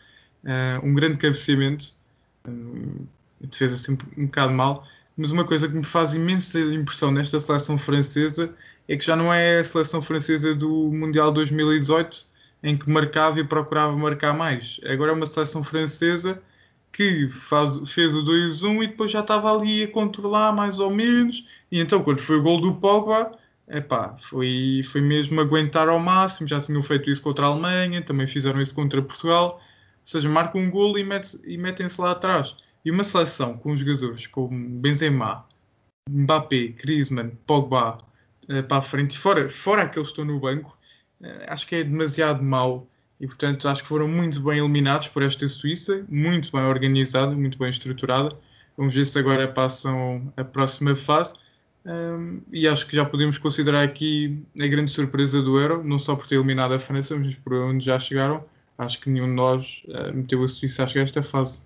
uh, 0.44 0.84
um 0.84 0.92
grande 0.92 1.18
cabeceamento, 1.18 1.96
a 2.44 3.46
defesa 3.46 3.78
sempre 3.78 4.06
um 4.16 4.26
bocado 4.26 4.52
mal, 4.52 4.86
mas 5.16 5.30
uma 5.30 5.44
coisa 5.44 5.68
que 5.68 5.74
me 5.74 5.84
faz 5.84 6.14
imensa 6.14 6.58
impressão 6.60 7.10
nesta 7.10 7.38
seleção 7.38 7.76
francesa 7.76 8.54
é 8.88 8.96
que 8.96 9.04
já 9.04 9.14
não 9.14 9.32
é 9.32 9.58
a 9.58 9.64
seleção 9.64 10.00
francesa 10.00 10.54
do 10.54 10.90
Mundial 10.92 11.30
2018 11.32 12.27
em 12.62 12.76
que 12.76 12.90
marcava 12.90 13.40
e 13.40 13.44
procurava 13.44 13.96
marcar 13.96 14.32
mais. 14.32 14.80
Agora 14.84 15.12
é 15.12 15.14
uma 15.14 15.26
seleção 15.26 15.62
francesa 15.62 16.42
que 16.92 17.28
faz, 17.28 17.78
fez 17.90 18.14
o 18.14 18.22
2-1 18.24 18.82
e 18.82 18.86
depois 18.88 19.10
já 19.10 19.20
estava 19.20 19.54
ali 19.54 19.84
a 19.84 19.88
controlar 19.88 20.52
mais 20.52 20.80
ou 20.80 20.90
menos. 20.90 21.46
E 21.70 21.80
então, 21.80 22.02
quando 22.02 22.20
foi 22.20 22.36
o 22.36 22.42
gol 22.42 22.60
do 22.60 22.74
Pogba, 22.74 23.32
epá, 23.68 24.16
foi, 24.18 24.80
foi 24.84 25.00
mesmo 25.00 25.40
aguentar 25.40 25.88
ao 25.88 25.98
máximo. 25.98 26.48
Já 26.48 26.60
tinham 26.60 26.82
feito 26.82 27.10
isso 27.10 27.22
contra 27.22 27.46
a 27.46 27.48
Alemanha, 27.50 28.02
também 28.02 28.26
fizeram 28.26 28.60
isso 28.60 28.74
contra 28.74 29.02
Portugal. 29.02 29.60
Ou 29.60 29.60
seja, 30.04 30.28
marcam 30.28 30.60
um 30.60 30.70
gol 30.70 30.98
e, 30.98 31.06
e 31.44 31.56
metem-se 31.58 32.00
lá 32.00 32.12
atrás. 32.12 32.56
E 32.84 32.90
uma 32.90 33.04
seleção 33.04 33.56
com 33.58 33.76
jogadores 33.76 34.26
como 34.26 34.68
Benzema, 34.80 35.44
Mbappé, 36.08 36.68
Griezmann, 36.68 37.32
Pogba 37.46 37.98
eh, 38.48 38.62
para 38.62 38.78
a 38.78 38.82
frente, 38.82 39.18
fora, 39.18 39.48
fora 39.48 39.82
aqueles 39.82 40.08
que 40.08 40.12
estão 40.20 40.24
no 40.24 40.40
banco, 40.40 40.77
acho 41.46 41.66
que 41.66 41.76
é 41.76 41.84
demasiado 41.84 42.42
mau. 42.42 42.88
E 43.20 43.26
portanto 43.26 43.68
acho 43.68 43.82
que 43.82 43.88
foram 43.88 44.06
muito 44.06 44.40
bem 44.40 44.58
eliminados 44.58 45.08
por 45.08 45.22
esta 45.22 45.46
Suíça, 45.48 46.04
muito 46.08 46.52
bem 46.52 46.62
organizada, 46.62 47.32
muito 47.32 47.58
bem 47.58 47.68
estruturada. 47.68 48.36
Vamos 48.76 48.94
ver 48.94 49.04
se 49.04 49.18
agora 49.18 49.48
passam 49.48 50.32
a 50.36 50.44
próxima 50.44 50.94
fase. 50.94 51.34
Um, 51.84 52.42
e 52.52 52.68
acho 52.68 52.86
que 52.86 52.94
já 52.94 53.04
podemos 53.04 53.38
considerar 53.38 53.82
aqui 53.82 54.40
a 54.60 54.66
grande 54.66 54.90
surpresa 54.90 55.42
do 55.42 55.58
Euro, 55.58 55.82
não 55.82 55.98
só 55.98 56.14
por 56.14 56.26
ter 56.26 56.36
eliminado 56.36 56.74
a 56.74 56.78
França, 56.78 57.16
mas 57.16 57.34
por 57.34 57.54
onde 57.54 57.84
já 57.84 57.98
chegaram. 57.98 58.44
Acho 58.76 59.00
que 59.00 59.10
nenhum 59.10 59.26
de 59.26 59.32
nós 59.32 59.82
uh, 59.88 60.14
meteu 60.14 60.44
a 60.44 60.48
Suíça 60.48 60.84
a 60.84 60.86
chegar 60.86 61.00
a 61.00 61.04
esta 61.04 61.22
fase. 61.22 61.60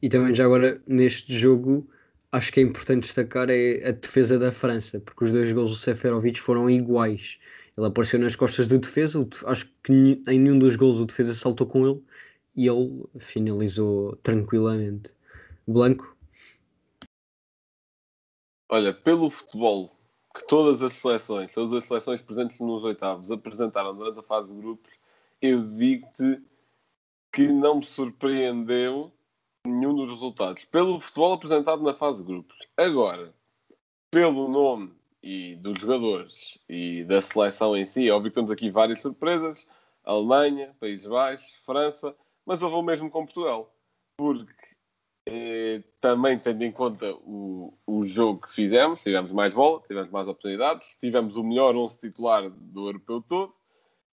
E 0.00 0.08
também 0.08 0.34
já 0.34 0.44
agora 0.44 0.80
neste 0.86 1.36
jogo 1.36 1.86
acho 2.32 2.52
que 2.52 2.60
é 2.60 2.62
importante 2.62 3.02
destacar 3.02 3.48
é 3.50 3.88
a 3.88 3.92
defesa 3.92 4.38
da 4.38 4.52
França, 4.52 5.00
porque 5.00 5.24
os 5.24 5.32
dois 5.32 5.52
gols 5.52 5.70
do 5.70 5.76
Seferovic 5.76 6.40
foram 6.40 6.68
iguais. 6.68 7.38
Ele 7.76 7.86
apareceu 7.86 8.18
nas 8.18 8.34
costas 8.34 8.66
do 8.66 8.78
defesa, 8.78 9.26
acho 9.46 9.70
que 9.82 10.22
em 10.26 10.38
nenhum 10.38 10.58
dos 10.58 10.76
gols 10.76 10.98
o 10.98 11.04
defesa 11.04 11.34
saltou 11.34 11.66
com 11.66 11.86
ele 11.86 12.02
e 12.54 12.68
ele 12.68 13.04
finalizou 13.18 14.16
tranquilamente. 14.16 15.14
Blanco? 15.66 16.16
Olha, 18.70 18.94
pelo 18.94 19.28
futebol 19.28 19.94
que 20.34 20.46
todas 20.46 20.82
as 20.82 20.94
seleções, 20.94 21.52
todas 21.52 21.72
as 21.72 21.84
seleções 21.84 22.22
presentes 22.22 22.58
nos 22.60 22.82
oitavos 22.82 23.30
apresentaram 23.30 23.94
durante 23.94 24.20
a 24.20 24.22
fase 24.22 24.52
de 24.52 24.58
grupos, 24.58 24.90
eu 25.40 25.62
digo-te 25.62 26.42
que 27.32 27.46
não 27.48 27.76
me 27.76 27.84
surpreendeu 27.84 29.12
nenhum 29.66 29.94
dos 29.94 30.10
resultados. 30.10 30.64
Pelo 30.64 30.98
futebol 30.98 31.34
apresentado 31.34 31.82
na 31.82 31.92
fase 31.92 32.18
de 32.18 32.24
grupos. 32.24 32.56
Agora, 32.76 33.34
pelo 34.10 34.48
nome 34.48 34.94
e 35.22 35.56
dos 35.56 35.80
jogadores 35.80 36.58
e 36.68 37.04
da 37.04 37.20
seleção 37.20 37.76
em 37.76 37.86
si, 37.86 38.08
é 38.08 38.12
óbvio 38.12 38.30
que 38.30 38.34
temos 38.34 38.50
aqui 38.50 38.70
várias 38.70 39.02
surpresas. 39.02 39.66
Alemanha, 40.04 40.74
Países 40.78 41.06
Baixos, 41.06 41.52
França, 41.64 42.14
mas 42.44 42.62
houve 42.62 42.76
o 42.76 42.82
mesmo 42.82 43.10
com 43.10 43.24
Portugal. 43.24 43.74
Porque 44.16 44.52
eh, 45.28 45.82
também 46.00 46.38
tendo 46.38 46.62
em 46.62 46.70
conta 46.70 47.12
o, 47.14 47.76
o 47.84 48.04
jogo 48.04 48.42
que 48.42 48.52
fizemos, 48.52 49.02
tivemos 49.02 49.32
mais 49.32 49.52
bola, 49.52 49.82
tivemos 49.88 50.10
mais 50.10 50.28
oportunidades, 50.28 50.96
tivemos 51.00 51.36
o 51.36 51.42
melhor 51.42 51.74
11 51.74 51.98
titular 51.98 52.48
do 52.48 52.86
europeu 52.86 53.20
todo. 53.20 53.52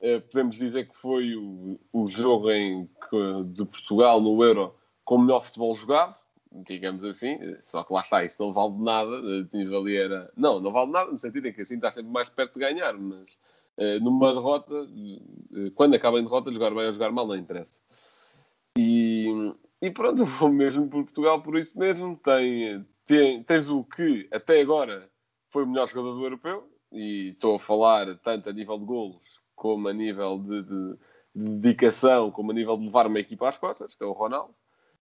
Eh, 0.02 0.20
podemos 0.20 0.56
dizer 0.58 0.90
que 0.90 0.98
foi 0.98 1.36
o, 1.36 1.80
o 1.94 2.08
jogo 2.08 2.52
em, 2.52 2.88
que, 2.88 3.44
de 3.46 3.64
Portugal 3.66 4.20
no 4.20 4.44
Euro 4.44 4.76
com 5.06 5.16
o 5.16 5.20
melhor 5.20 5.42
futebol 5.42 5.76
jogado, 5.76 6.20
digamos 6.54 7.04
assim, 7.04 7.38
só 7.62 7.84
que 7.84 7.92
lá 7.92 8.02
está, 8.02 8.24
isso 8.24 8.42
não 8.42 8.54
vale 8.54 8.74
nada, 8.78 9.18
ali 9.18 9.98
era... 9.98 10.32
Não, 10.38 10.60
não 10.60 10.72
vale 10.72 10.92
nada, 10.92 11.12
no 11.12 11.18
sentido 11.18 11.48
em 11.48 11.54
que 11.54 11.62
assim 11.62 11.76
está 11.76 11.92
sempre 11.92 12.12
mais 12.12 12.30
perto 12.30 12.54
de 12.54 12.60
ganhar, 12.60 12.94
mas 12.94 13.34
uh, 13.78 14.00
numa 14.02 14.34
derrota, 14.34 14.74
uh, 14.74 15.72
quando 15.74 15.96
acaba 15.96 16.20
em 16.20 16.24
derrota, 16.24 16.52
jogar 16.52 16.70
bem 16.70 16.86
ou 16.86 16.94
jogar 16.94 17.12
mal 17.12 17.28
não 17.28 17.36
interessa. 17.36 17.80
E, 18.78 19.28
e 19.82 19.90
pronto, 19.90 20.26
vou 20.26 20.50
mesmo 20.50 20.88
por 20.88 21.04
Portugal 21.04 21.42
por 21.42 21.58
isso 21.58 21.78
mesmo, 21.78 22.16
tem, 22.18 22.86
tem, 23.06 23.44
tens 23.44 23.68
o 23.70 23.84
que 23.84 24.28
até 24.32 24.62
agora 24.62 25.10
foi 25.50 25.64
o 25.64 25.68
melhor 25.68 25.88
jogador 25.88 26.14
do 26.16 26.24
europeu, 26.24 26.70
e 26.92 27.30
estou 27.30 27.56
a 27.56 27.60
falar 27.60 28.16
tanto 28.20 28.50
a 28.50 28.54
nível 28.54 28.78
de 28.78 28.86
golos 28.86 29.42
como 29.56 29.88
a 29.88 29.94
nível 29.94 30.38
de, 30.38 30.62
de, 30.62 30.98
de 31.36 31.50
dedicação, 31.58 32.30
como 32.30 32.52
a 32.52 32.54
nível 32.54 32.78
de 32.78 32.86
levar 32.86 33.08
uma 33.08 33.20
equipa 33.20 33.50
às 33.50 33.58
costas, 33.58 33.96
que 33.96 34.04
é 34.04 34.06
o 34.06 34.12
Ronaldo 34.12 34.54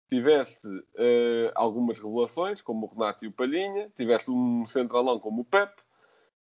tiveste 0.08 0.68
uh, 0.68 1.52
algumas 1.56 2.00
revelações, 2.00 2.62
como 2.62 2.86
o 2.86 2.90
Renato 2.90 3.26
e 3.26 3.28
o 3.28 3.32
Palhinha, 3.32 3.90
tiveste 3.96 4.32
um 4.32 4.66
centralão 4.66 5.20
como 5.20 5.42
o 5.42 5.46
Pep, 5.46 5.72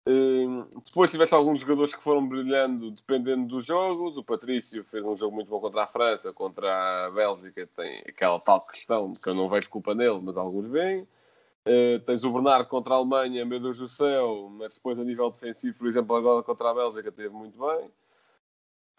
uh, 0.07 0.81
depois 0.85 1.11
tiveste 1.11 1.33
alguns 1.33 1.61
jogadores 1.61 1.93
que 1.93 2.01
foram 2.01 2.27
brilhando 2.27 2.91
dependendo 2.91 3.47
dos 3.47 3.65
jogos. 3.65 4.17
O 4.17 4.23
Patrício 4.23 4.83
fez 4.83 5.03
um 5.03 5.17
jogo 5.17 5.35
muito 5.35 5.49
bom 5.49 5.59
contra 5.59 5.83
a 5.83 5.87
França, 5.87 6.31
contra 6.31 7.05
a 7.05 7.11
Bélgica, 7.11 7.67
tem 7.75 8.03
aquela 8.07 8.39
tal 8.39 8.61
questão 8.61 9.11
que 9.13 9.29
eu 9.29 9.35
não 9.35 9.49
vejo 9.49 9.69
culpa 9.69 9.93
nele, 9.95 10.19
mas 10.21 10.37
alguns 10.37 10.67
veem. 10.67 11.07
Uh, 11.67 11.99
tens 12.05 12.23
o 12.23 12.31
Bernardo 12.31 12.67
contra 12.69 12.93
a 12.93 12.97
Alemanha, 12.97 13.45
meu 13.45 13.59
Deus 13.59 13.77
do 13.77 13.89
céu, 13.89 14.49
mas 14.51 14.75
depois 14.75 14.97
a 14.97 15.03
nível 15.03 15.29
defensivo, 15.29 15.77
por 15.77 15.87
exemplo, 15.87 16.15
agora 16.15 16.41
contra 16.41 16.69
a 16.69 16.73
Bélgica, 16.73 17.11
teve 17.11 17.29
muito 17.29 17.59
bem. 17.59 17.91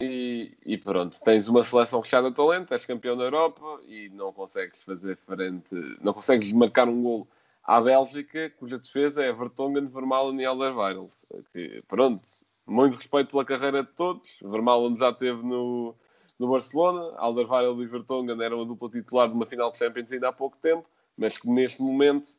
E, 0.00 0.56
e, 0.64 0.78
pronto, 0.78 1.20
tens 1.24 1.48
uma 1.48 1.64
seleção 1.64 2.00
fechada 2.04 2.30
de 2.30 2.36
talento, 2.36 2.72
és 2.72 2.84
campeão 2.84 3.16
da 3.16 3.24
Europa 3.24 3.80
e 3.84 4.08
não 4.10 4.32
consegues 4.32 4.80
fazer 4.84 5.16
frente, 5.16 5.74
não 6.00 6.12
consegues 6.12 6.52
marcar 6.52 6.88
um 6.88 7.02
gol 7.02 7.28
à 7.64 7.80
Bélgica, 7.80 8.48
cuja 8.50 8.78
defesa 8.78 9.24
é 9.24 9.32
Vertonghen, 9.32 9.86
Vermaelen 9.86 10.40
e 10.40 10.44
Alderweireld. 10.44 11.10
Que, 11.52 11.82
pronto, 11.88 12.22
muito 12.64 12.94
respeito 12.94 13.30
pela 13.32 13.44
carreira 13.44 13.82
de 13.82 13.90
todos. 13.90 14.28
Vermaelen 14.40 14.96
já 14.96 15.12
teve 15.12 15.42
no, 15.42 15.96
no 16.38 16.48
Barcelona, 16.48 17.16
Alderweireld 17.16 17.82
e 17.82 17.86
Vertonghen 17.86 18.40
eram 18.40 18.62
a 18.62 18.64
dupla 18.64 18.88
titular 18.88 19.26
de 19.26 19.34
uma 19.34 19.46
final 19.46 19.72
de 19.72 19.78
Champions 19.78 20.12
ainda 20.12 20.28
há 20.28 20.32
pouco 20.32 20.56
tempo, 20.58 20.88
mas 21.16 21.36
que 21.36 21.50
neste 21.50 21.82
momento, 21.82 22.30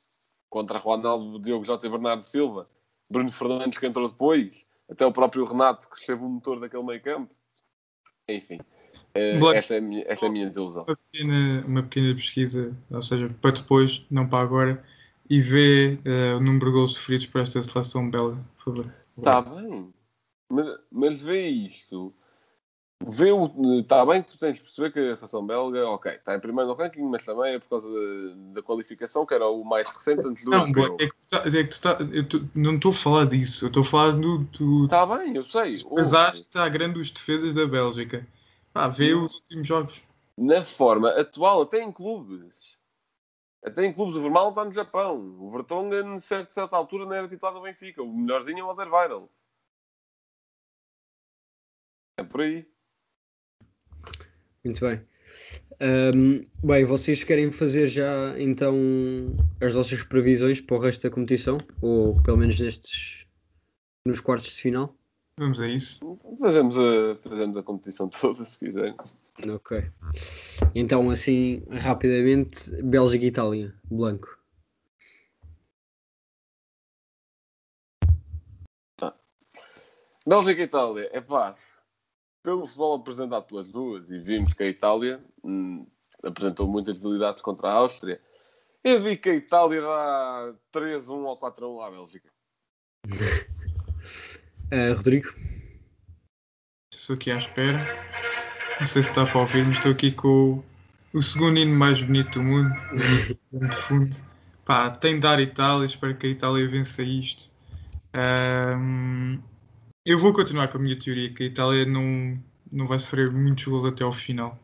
contra 0.50 0.80
Ronaldo, 0.80 1.38
Diogo 1.38 1.66
J. 1.66 1.90
Bernardo 1.90 2.24
Silva, 2.24 2.70
Bruno 3.10 3.34
Fernandes 3.34 3.78
que 3.78 3.86
entrou 3.86 4.08
depois, 4.08 4.66
até 4.90 5.06
o 5.06 5.12
próprio 5.12 5.44
Renato 5.44 5.90
que 5.90 6.00
esteve 6.00 6.24
o 6.24 6.30
motor 6.30 6.58
daquele 6.62 6.84
meio 6.84 7.04
campo, 7.04 7.36
enfim, 8.34 8.58
uh, 8.58 9.52
esta, 9.54 9.76
é 9.76 9.78
a 9.78 9.82
minha, 9.82 10.04
esta 10.08 10.26
é 10.26 10.30
a 10.30 10.32
minha 10.32 10.48
desilusão. 10.48 10.86
Uma 10.88 10.98
pequena, 11.12 11.66
uma 11.68 11.84
pequena 11.84 12.16
pesquisa, 12.16 12.76
ou 12.90 13.02
seja, 13.02 13.30
para 13.42 13.52
depois, 13.52 14.06
não 14.10 14.28
para 14.28 14.44
agora, 14.44 14.84
e 15.30 15.42
vê 15.42 16.00
uh, 16.06 16.38
o 16.38 16.40
número 16.40 16.68
de 16.68 16.72
gols 16.72 16.94
sofridos 16.94 17.28
por 17.28 17.42
esta 17.42 17.62
seleção 17.62 18.10
belga, 18.10 18.38
por 18.58 18.76
favor. 18.76 18.94
Está 19.18 19.42
bem, 19.42 19.94
mas, 20.50 20.68
mas 20.92 21.22
vê 21.22 21.48
isto 21.48 22.14
Vê 23.08 23.32
o. 23.32 23.80
Está 23.80 24.06
bem 24.06 24.22
que 24.22 24.32
tu 24.32 24.38
tens 24.38 24.56
de 24.56 24.62
perceber 24.62 24.92
que 24.92 25.00
a 25.00 25.16
seleção 25.16 25.46
belga, 25.46 25.88
ok, 25.88 26.12
está 26.12 26.36
em 26.36 26.40
primeiro 26.40 26.70
no 26.70 26.76
ranking, 26.76 27.02
mas 27.04 27.24
também 27.26 27.54
é 27.56 27.60
por 27.60 27.70
causa 27.70 27.88
da, 27.90 28.54
da 28.56 28.62
qualificação, 28.62 29.26
que 29.26 29.34
era 29.34 29.48
o 29.48 29.64
mais 29.64 29.90
recente 29.90 30.28
antes 30.28 30.44
do 30.44 30.52
Não, 30.52 30.68
europeu. 30.68 30.98
é 31.00 31.08
que 31.08 31.28
tá- 31.30 31.44
é 31.46 31.64
que 31.64 31.70
tu 31.70 31.82
tá, 31.82 31.98
eu 32.12 32.28
tô- 32.28 32.42
não 32.54 32.76
estou 32.76 32.92
a 32.92 32.94
falar 32.94 33.26
disso. 33.26 33.66
Eu 33.66 33.68
estou 33.70 33.82
a 33.82 33.86
falar 33.86 34.12
do. 34.12 34.84
Está 34.84 35.06
bem, 35.06 35.34
eu 35.36 35.46
sei. 35.46 35.76
pesaste 35.96 36.58
à 36.58 36.68
grande 36.68 37.00
os 37.00 37.10
defesas 37.10 37.54
da 37.54 37.66
Bélgica. 37.66 38.28
Pá, 38.74 38.90
vê 38.90 39.14
Hum. 39.16 39.24
os 39.24 39.34
últimos 39.36 39.68
jogos. 39.68 40.04
Na 40.38 40.64
forma 40.64 41.10
atual, 41.12 41.62
até 41.62 41.82
em 41.82 41.92
clubes. 41.92 42.78
Até 43.64 43.86
em 43.86 43.94
clubes, 43.94 44.16
o 44.16 44.22
Vermal 44.22 44.50
está 44.50 44.64
no 44.66 44.72
Japão. 44.72 45.18
O 45.40 45.52
Vertonghen, 45.52 46.16
a 46.16 46.20
certa, 46.20 46.52
certa 46.52 46.76
altura, 46.76 47.06
não 47.06 47.14
era 47.14 47.28
titular 47.28 47.54
do 47.54 47.62
Benfica. 47.62 48.02
O 48.04 48.14
melhorzinho 48.14 48.60
é 48.60 48.64
o 48.64 48.70
Alderweireld. 48.70 49.28
É 52.18 52.24
por 52.24 52.42
aí. 52.42 52.68
Muito 54.64 54.82
bem. 54.82 55.02
Ahm, 55.82 56.44
bem, 56.64 56.84
vocês 56.84 57.24
querem 57.24 57.50
fazer 57.52 57.88
já 57.88 58.38
então 58.38 58.76
as 59.62 59.76
vossas 59.76 60.04
previsões 60.04 60.60
para 60.60 60.76
o 60.76 60.80
resto 60.80 61.04
da 61.04 61.14
competição? 61.14 61.58
Ou 61.82 62.22
pelo 62.22 62.38
menos 62.38 62.60
nestes 62.60 63.26
nos 64.06 64.20
quartos 64.20 64.56
de 64.56 64.62
final? 64.62 64.96
Vamos 65.38 65.62
a 65.62 65.68
isso. 65.68 66.00
Fazemos 66.42 66.78
a, 66.78 67.16
fazemos 67.22 67.56
a 67.56 67.64
competição 67.64 68.10
toda, 68.12 68.44
se 68.44 68.60
quiserem. 68.60 68.96
Ok. 69.50 69.90
Então 70.76 71.10
assim, 71.10 71.64
rapidamente, 71.70 72.72
Bélgica 72.84 73.24
e 73.24 73.28
Itália, 73.30 73.74
Blanco. 73.90 74.38
Bélgica 80.28 80.62
e 80.62 80.66
Itália, 80.66 81.10
é 81.12 81.22
pá, 81.22 81.56
pelo 82.44 82.66
futebol 82.66 82.96
apresentado 82.96 83.46
pelas 83.46 83.68
duas, 83.68 84.10
e 84.10 84.20
vimos 84.20 84.54
que 84.54 84.64
a 84.64 84.68
Itália 84.68 85.24
hum, 85.44 85.86
apresentou 86.24 86.68
muitas 86.68 86.98
debilidades 86.98 87.42
contra 87.42 87.70
a 87.70 87.74
Áustria, 87.74 88.22
eu 88.84 89.02
vi 89.02 89.18
que 89.18 89.30
a 89.30 89.36
Itália 89.36 89.82
dá 89.82 90.54
3-1 90.74 91.10
ou 91.10 91.38
4-1 91.38 91.86
à 91.86 91.92
Bélgica. 91.92 92.30
Ah, 94.72 94.94
Rodrigo? 94.96 95.28
Estou 96.94 97.16
aqui 97.16 97.32
à 97.32 97.38
espera. 97.38 98.10
Não 98.80 98.88
sei 98.88 99.04
se 99.04 99.10
está 99.10 99.26
para 99.26 99.40
ouvir, 99.40 99.66
mas 99.66 99.78
estou 99.78 99.92
aqui 99.92 100.12
com 100.12 100.64
o, 101.14 101.18
o 101.18 101.22
segundo 101.22 101.60
hino 101.60 101.76
mais 101.76 102.02
bonito 102.02 102.40
do 102.40 102.44
mundo. 102.44 102.72
de 103.52 103.76
fundo. 103.76 104.16
Pá, 104.64 104.90
tem 104.92 105.16
de 105.16 105.22
dar 105.22 105.40
Itália. 105.42 105.86
Espero 105.86 106.16
que 106.16 106.28
a 106.28 106.30
Itália 106.30 106.70
vença 106.70 107.04
isto. 107.04 107.52
Ahm, 108.14 109.40
eu 110.10 110.18
vou 110.20 110.34
continuar 110.34 110.68
com 110.70 110.78
a 110.78 110.82
minha 110.82 110.98
teoria 110.98 111.32
que 111.34 111.44
a 111.44 111.46
Itália 111.46 111.86
não, 111.86 112.42
não 112.72 112.88
vai 112.88 112.98
sofrer 113.00 113.32
muitos 113.32 113.64
gols 113.66 113.86
até 113.86 114.04
ao 114.04 114.12
final. 114.12 114.58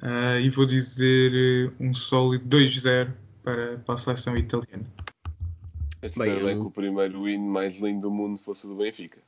Ah, 0.00 0.38
e 0.40 0.50
vou 0.50 0.66
dizer 0.66 1.32
eh, 1.34 1.72
um 1.80 1.94
sólido 1.94 2.44
2-0 2.48 3.12
para, 3.42 3.78
para 3.78 3.94
a 3.94 3.98
seleção 3.98 4.36
italiana. 4.36 4.84
Eu 6.02 6.10
Bem, 6.10 6.10
espero 6.10 6.44
bem 6.46 6.54
eu- 6.54 6.60
que 6.62 6.66
o 6.66 6.70
primeiro 6.70 7.28
hino 7.28 7.46
mais 7.48 7.76
lindo 7.78 8.02
do 8.02 8.10
mundo 8.10 8.38
fosse 8.38 8.66
o 8.66 8.70
do 8.70 8.76
Benfica. 8.76 9.20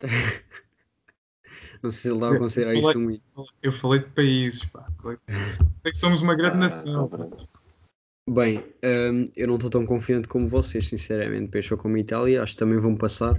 Não 1.82 1.90
sei 1.90 2.00
se 2.00 2.08
ele 2.08 2.16
estava 2.16 2.34
a 2.34 2.38
considerar 2.38 2.74
isso 2.74 2.98
um 2.98 3.10
hino. 3.10 3.22
Eu 3.62 3.72
falei 3.72 4.00
de 4.00 4.06
países, 4.10 4.64
pá. 4.64 4.88
Sei 5.82 5.92
que 5.92 5.98
somos 5.98 6.22
uma 6.22 6.34
grande 6.34 6.56
Ah, 6.56 6.60
nação. 6.60 7.06
pronto. 7.08 7.46
Bem, 8.28 8.64
hum, 9.12 9.30
eu 9.36 9.46
não 9.46 9.56
estou 9.56 9.68
tão 9.68 9.84
confiante 9.84 10.26
como 10.28 10.48
vocês, 10.48 10.88
sinceramente. 10.88 11.50
Pensou 11.50 11.76
como 11.76 11.96
a 11.96 11.98
Itália, 11.98 12.42
acho 12.42 12.54
que 12.54 12.58
também 12.58 12.78
vão 12.80 12.96
passar, 12.96 13.34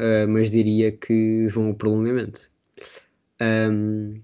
ah, 0.00 0.26
mas 0.26 0.50
diria 0.50 0.90
que 0.92 1.46
vão 1.48 1.68
ao 1.68 1.74
prolongamento. 1.74 2.50
Hum, 3.40 4.22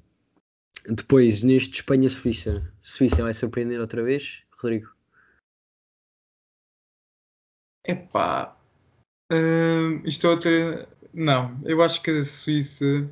depois, 0.88 1.42
neste 1.42 1.74
Espanha-Suíça, 1.76 2.72
Suíça 2.80 3.22
vai 3.22 3.34
surpreender 3.34 3.80
outra 3.80 4.02
vez, 4.02 4.44
Rodrigo? 4.52 4.94
Epá, 7.84 8.56
hum, 9.32 10.02
isto 10.04 10.26
é 10.26 10.30
outra. 10.30 10.88
Não, 11.12 11.60
eu 11.64 11.82
acho 11.82 12.02
que 12.02 12.10
a 12.10 12.24
Suíça, 12.24 13.08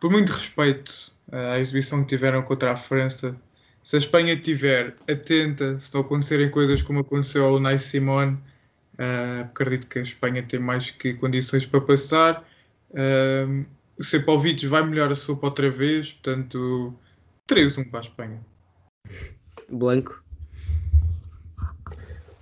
por 0.00 0.10
muito 0.10 0.30
respeito 0.30 1.14
à 1.30 1.58
exibição 1.58 2.02
que 2.02 2.08
tiveram 2.10 2.42
contra 2.42 2.72
a 2.72 2.76
França, 2.76 3.36
se 3.82 3.96
a 3.96 3.98
Espanha 3.98 4.34
estiver 4.34 4.94
atenta, 5.08 5.78
se 5.78 5.92
não 5.94 6.02
acontecerem 6.02 6.50
coisas 6.50 6.82
como 6.82 7.00
aconteceu 7.00 7.44
ao 7.46 7.56
Unai 7.56 7.78
Simone, 7.78 8.38
ah, 8.98 9.42
acredito 9.42 9.86
que 9.86 9.98
a 9.98 10.02
Espanha 10.02 10.42
tem 10.42 10.60
mais 10.60 10.90
que 10.90 11.14
condições 11.14 11.66
para 11.66 11.80
passar. 11.80 12.44
Hum, 12.94 13.64
o 13.98 14.04
Sepovic 14.04 14.66
vai 14.66 14.84
melhorar 14.84 15.12
a 15.12 15.16
sopa 15.16 15.46
outra 15.46 15.70
vez, 15.70 16.12
portanto, 16.12 16.94
3-1 17.48 17.90
para 17.90 18.00
a 18.00 18.02
Espanha. 18.02 18.46
Blanco? 19.68 20.22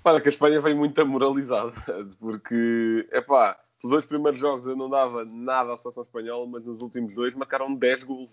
Para 0.03 0.21
que 0.21 0.29
a 0.29 0.33
Espanha 0.33 0.61
vem 0.61 0.75
muito 0.75 1.01
amoralizada, 1.01 1.73
porque, 2.19 3.07
é 3.11 3.21
pá, 3.21 3.59
os 3.83 3.91
dois 3.91 4.05
primeiros 4.05 4.41
jogos 4.41 4.67
eu 4.67 4.77
não 4.77 4.89
dava 4.89 5.25
nada 5.25 5.75
à 5.75 5.79
seleção 5.79 6.03
espanhola, 6.03 6.47
mas 6.47 6.65
nos 6.65 6.81
últimos 6.81 7.15
dois 7.15 7.35
marcaram 7.35 7.75
10 7.75 8.05
golos. 8.05 8.31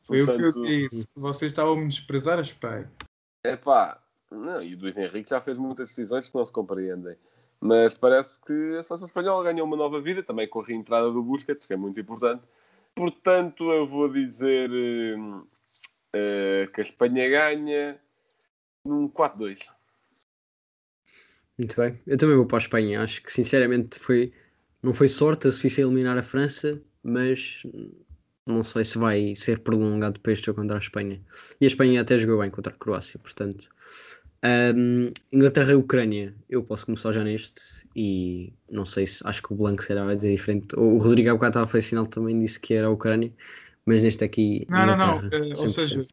Foi 0.00 0.22
o 0.22 0.26
que 0.26 0.32
eu 0.32 0.36
Portanto, 0.36 0.66
disse. 0.66 1.08
Vocês 1.16 1.52
estavam 1.52 1.74
a 1.74 1.76
me 1.76 1.88
desprezar 1.88 2.38
a 2.38 2.42
Espanha. 2.42 2.90
É 3.44 3.56
pá, 3.56 4.00
não, 4.30 4.62
e 4.62 4.74
o 4.74 4.78
Luís 4.78 4.96
Henrique 4.96 5.30
já 5.30 5.40
fez 5.40 5.56
muitas 5.56 5.88
decisões 5.88 6.28
que 6.28 6.34
não 6.34 6.44
se 6.44 6.52
compreendem. 6.52 7.16
Mas 7.60 7.94
parece 7.94 8.40
que 8.40 8.76
a 8.76 8.82
seleção 8.82 9.06
espanhola 9.06 9.44
ganhou 9.44 9.66
uma 9.66 9.76
nova 9.76 10.00
vida, 10.00 10.22
também 10.22 10.48
com 10.48 10.60
a 10.60 10.64
reentrada 10.64 11.10
do 11.10 11.22
Busquets, 11.22 11.66
que 11.66 11.72
é 11.72 11.76
muito 11.76 11.98
importante. 11.98 12.42
Portanto, 12.94 13.70
eu 13.72 13.86
vou 13.86 14.10
dizer 14.10 14.70
eh, 16.12 16.68
que 16.72 16.80
a 16.80 16.82
Espanha 16.82 17.28
ganha 17.28 18.00
num 18.84 19.08
4-2. 19.08 19.66
Muito 21.58 21.76
bem. 21.80 21.98
Eu 22.06 22.18
também 22.18 22.36
vou 22.36 22.46
para 22.46 22.58
a 22.58 22.60
Espanha. 22.60 23.02
Acho 23.02 23.22
que 23.22 23.32
sinceramente 23.32 23.98
foi, 23.98 24.32
não 24.82 24.92
foi 24.92 25.08
sorte 25.08 25.48
a 25.48 25.52
Suíça 25.52 25.80
eliminar 25.80 26.18
a 26.18 26.22
França, 26.22 26.80
mas 27.02 27.62
não 28.46 28.62
sei 28.62 28.84
se 28.84 28.96
vai 28.96 29.34
ser 29.34 29.60
prolongado 29.60 30.14
depois 30.14 30.40
do 30.40 30.46
jogo 30.46 30.60
contra 30.60 30.76
a 30.76 30.80
Espanha. 30.80 31.20
E 31.60 31.64
a 31.64 31.66
Espanha 31.66 32.00
até 32.00 32.16
jogou 32.16 32.40
bem 32.40 32.50
contra 32.50 32.72
a 32.72 32.76
Croácia, 32.76 33.18
portanto. 33.18 33.68
Ahm, 34.42 35.10
Inglaterra 35.32 35.72
e 35.72 35.74
Ucrânia, 35.74 36.34
eu 36.48 36.62
posso 36.62 36.86
começar 36.86 37.12
já 37.12 37.24
neste 37.24 37.84
e 37.96 38.52
não 38.70 38.84
sei 38.84 39.06
se 39.06 39.26
acho 39.26 39.42
que 39.42 39.52
o 39.52 39.56
Blanco 39.56 39.82
será 39.82 40.04
vai 40.04 40.14
dizer 40.14 40.30
diferente. 40.30 40.76
O 40.76 40.98
Rodrigo 40.98 41.30
bocado 41.32 41.50
estava 41.50 41.64
a 41.64 41.68
fazer 41.68 41.82
sinal 41.82 42.06
também 42.06 42.38
disse 42.38 42.60
que 42.60 42.74
era 42.74 42.86
a 42.86 42.90
Ucrânia, 42.90 43.32
mas 43.84 44.04
neste 44.04 44.24
aqui. 44.24 44.66
Não, 44.68 44.86
não, 44.86 44.96
não. 44.96 45.16
Inglaterra, 45.16 45.46
eh, 45.46 45.48
ou 45.48 45.66
100%. 45.66 45.68
seja, 45.68 46.06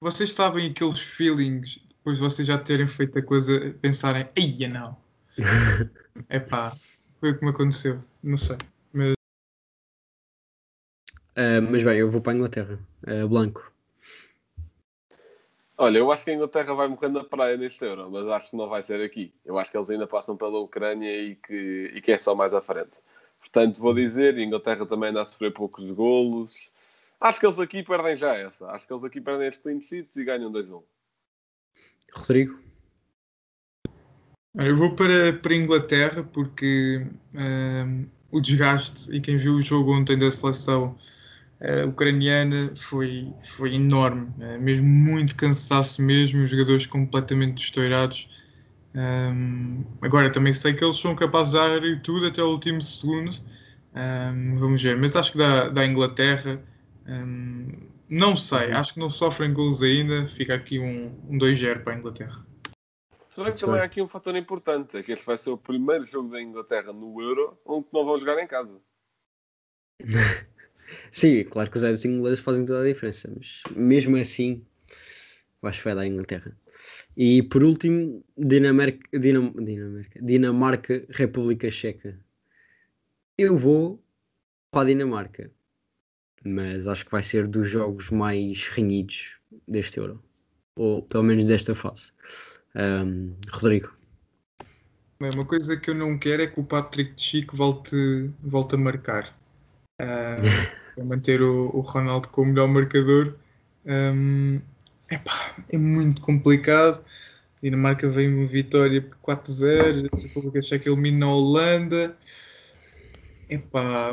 vocês 0.00 0.32
sabem 0.32 0.70
aqueles 0.70 0.98
feelings 0.98 1.80
depois 1.98 2.16
de 2.16 2.24
vocês 2.24 2.48
já 2.48 2.56
terem 2.56 2.88
feito 2.88 3.18
a 3.18 3.22
coisa, 3.22 3.74
pensarem, 3.82 4.28
eia 4.34 4.68
não. 4.68 4.96
É 6.28 6.40
pá, 6.40 6.72
foi 7.20 7.30
o 7.30 7.38
que 7.38 7.44
me 7.44 7.50
aconteceu. 7.50 8.02
Não 8.24 8.36
sei. 8.36 8.56
Ah, 11.40 11.60
mas 11.60 11.84
bem, 11.84 11.98
eu 12.00 12.10
vou 12.10 12.20
para 12.20 12.32
a 12.32 12.34
Inglaterra. 12.34 12.80
Ah, 13.06 13.24
Blanco. 13.28 13.72
Olha, 15.80 15.98
eu 15.98 16.10
acho 16.10 16.24
que 16.24 16.32
a 16.32 16.34
Inglaterra 16.34 16.74
vai 16.74 16.88
morrer 16.88 17.10
na 17.10 17.22
praia 17.22 17.56
neste 17.56 17.84
Euro, 17.84 18.10
mas 18.10 18.26
acho 18.26 18.50
que 18.50 18.56
não 18.56 18.68
vai 18.68 18.82
ser 18.82 19.00
aqui. 19.00 19.32
Eu 19.44 19.56
acho 19.56 19.70
que 19.70 19.76
eles 19.76 19.88
ainda 19.88 20.08
passam 20.08 20.36
pela 20.36 20.58
Ucrânia 20.58 21.08
e 21.08 21.36
que, 21.36 21.92
e 21.94 22.00
que 22.00 22.10
é 22.10 22.18
só 22.18 22.34
mais 22.34 22.52
à 22.52 22.60
frente. 22.60 22.98
Portanto, 23.38 23.78
vou 23.78 23.94
dizer, 23.94 24.34
a 24.34 24.42
Inglaterra 24.42 24.84
também 24.84 25.10
anda 25.10 25.22
a 25.22 25.24
sofrer 25.24 25.52
poucos 25.52 25.88
golos. 25.92 26.68
Acho 27.20 27.38
que 27.38 27.46
eles 27.46 27.60
aqui 27.60 27.84
perdem 27.84 28.16
já 28.16 28.34
essa. 28.34 28.66
Acho 28.72 28.84
que 28.84 28.92
eles 28.92 29.04
aqui 29.04 29.20
perdem 29.20 29.46
as 29.46 29.56
clean 29.56 29.80
sheets 29.80 30.16
e 30.16 30.24
ganham 30.24 30.50
2-1. 30.50 30.82
Rodrigo. 32.14 32.58
Eu 34.56 34.76
vou 34.76 34.96
para, 34.96 35.32
para 35.34 35.52
a 35.52 35.56
Inglaterra 35.56 36.24
porque 36.32 37.06
ehm, 37.32 38.06
o 38.32 38.40
desgaste 38.40 39.14
e 39.14 39.20
quem 39.20 39.36
viu 39.36 39.54
o 39.54 39.62
jogo 39.62 39.94
ontem 39.94 40.18
da 40.18 40.32
seleção 40.32 40.96
eh, 41.60 41.84
ucraniana 41.84 42.72
foi, 42.76 43.32
foi 43.56 43.74
enorme, 43.74 44.32
eh, 44.40 44.58
mesmo 44.58 44.86
muito 44.86 45.34
cansaço 45.34 46.00
mesmo, 46.02 46.44
os 46.44 46.50
jogadores 46.50 46.86
completamente 46.86 47.64
estourados. 47.64 48.28
Ehm, 48.94 49.82
agora 50.00 50.30
também 50.30 50.52
sei 50.52 50.72
que 50.74 50.84
eles 50.84 50.96
são 50.96 51.14
capazes 51.14 51.52
de 51.52 51.58
dar 51.58 52.02
tudo 52.02 52.26
até 52.26 52.42
o 52.42 52.50
último 52.50 52.80
segundo. 52.80 53.32
Ehm, 53.94 54.56
vamos 54.56 54.82
ver, 54.82 54.96
mas 54.96 55.16
acho 55.16 55.32
que 55.32 55.38
da, 55.38 55.68
da 55.68 55.84
Inglaterra 55.84 56.62
ehm, 57.06 57.88
não 58.08 58.36
sei, 58.36 58.70
acho 58.72 58.94
que 58.94 59.00
não 59.00 59.10
sofrem 59.10 59.52
gols 59.52 59.82
ainda. 59.82 60.26
Fica 60.28 60.54
aqui 60.54 60.78
um, 60.78 61.12
um 61.28 61.38
2-0 61.38 61.82
para 61.82 61.94
a 61.94 61.98
Inglaterra. 61.98 62.46
Se 63.30 63.42
bem 63.42 63.52
que 63.52 63.60
também 63.60 63.80
há 63.80 63.84
aqui 63.84 64.00
um 64.00 64.08
fator 64.08 64.34
importante, 64.36 64.96
é 64.96 65.02
que 65.02 65.12
este 65.12 65.26
vai 65.26 65.36
ser 65.36 65.50
o 65.50 65.58
primeiro 65.58 66.06
jogo 66.06 66.30
da 66.30 66.40
Inglaterra 66.40 66.92
no 66.92 67.20
Euro 67.20 67.58
onde 67.66 67.86
não 67.92 68.04
vão 68.04 68.18
jogar 68.18 68.42
em 68.42 68.46
casa. 68.46 68.80
Sim, 71.10 71.44
claro 71.44 71.70
que 71.70 71.76
os 71.76 71.84
árbitros 71.84 72.04
ingleses 72.04 72.40
fazem 72.40 72.64
toda 72.64 72.82
a 72.82 72.84
diferença, 72.86 73.32
mas 73.36 73.62
mesmo 73.76 74.16
assim, 74.16 74.64
acho 75.62 75.78
que 75.78 75.84
vai 75.84 75.94
dar 75.94 76.02
a 76.02 76.06
Inglaterra. 76.06 76.56
E 77.16 77.42
por 77.42 77.62
último, 77.64 78.24
Dinamarca, 78.36 79.18
Dinam, 79.18 79.52
Dinamarca, 79.52 80.20
Dinamarca, 80.22 81.06
República 81.10 81.70
Checa. 81.70 82.18
Eu 83.36 83.56
vou 83.56 84.02
para 84.70 84.82
a 84.82 84.84
Dinamarca. 84.86 85.50
mas 86.44 86.86
acho 86.88 87.04
que 87.04 87.12
vai 87.12 87.22
ser 87.22 87.46
dos 87.48 87.68
jogos 87.68 88.10
mais 88.10 88.66
renhidos 88.68 89.38
deste 89.66 89.98
Euro, 89.98 90.22
ou 90.76 91.02
pelo 91.02 91.24
menos 91.24 91.46
desta 91.46 91.74
fase. 91.74 92.12
Um, 92.74 93.34
Rodrigo, 93.50 93.92
uma 95.20 95.44
coisa 95.44 95.76
que 95.76 95.90
eu 95.90 95.94
não 95.94 96.16
quero 96.16 96.42
é 96.42 96.46
que 96.46 96.60
o 96.60 96.64
Patrick 96.64 97.14
de 97.14 97.22
Chico 97.22 97.56
volte, 97.56 98.30
volte 98.40 98.76
a 98.76 98.78
marcar. 98.78 99.36
Ah, 99.98 100.36
para 100.94 101.04
manter 101.04 101.42
o, 101.42 101.70
o 101.74 101.80
Ronaldo 101.80 102.28
como 102.28 102.52
melhor 102.52 102.68
marcador. 102.68 103.36
Hum, 103.84 104.60
epá, 105.10 105.54
é 105.68 105.78
muito 105.78 106.20
complicado. 106.20 107.04
A 107.56 107.60
Dinamarca 107.62 108.08
vem 108.08 108.32
uma 108.32 108.46
vitória 108.46 109.02
por 109.02 109.16
4-0. 109.18 110.08
A 110.12 110.20
República 110.20 110.62
Checa 110.62 110.88
elimina 110.88 111.26
a 111.26 111.34
Holanda. 111.34 112.16
Epá, 113.48 114.12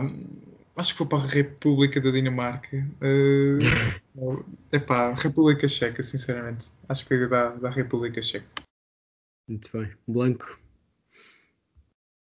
acho 0.76 0.94
que 0.94 1.00
vou 1.00 1.08
para 1.08 1.20
a 1.20 1.28
República 1.28 2.00
da 2.02 2.10
Dinamarca. 2.12 2.86
Ah, 3.02 4.44
epá, 4.72 5.14
República 5.14 5.68
Checa, 5.68 6.02
sinceramente. 6.02 6.72
Acho 6.90 7.06
que 7.06 7.28
dá, 7.28 7.50
dá 7.50 7.70
República 7.70 8.22
Checa. 8.22 8.48
muito 9.48 9.70
bem. 9.72 9.92
Blanco, 10.08 10.60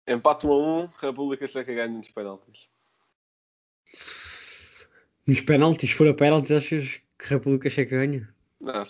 Empate 0.06 0.46
1 0.46 0.52
a 0.52 0.56
1, 0.84 0.86
República 1.00 1.46
Checa 1.48 1.74
ganha 1.74 1.98
nos 1.98 2.10
penaltis. 2.10 2.68
Nos 5.26 5.40
penaltis, 5.40 5.90
se 5.90 5.96
for 5.96 6.08
a 6.08 6.14
penaltis, 6.14 6.52
achas 6.52 7.00
que 7.18 7.26
a 7.26 7.28
República 7.36 7.68
Checa 7.68 7.96
ganha? 7.96 8.28
Não, 8.60 8.86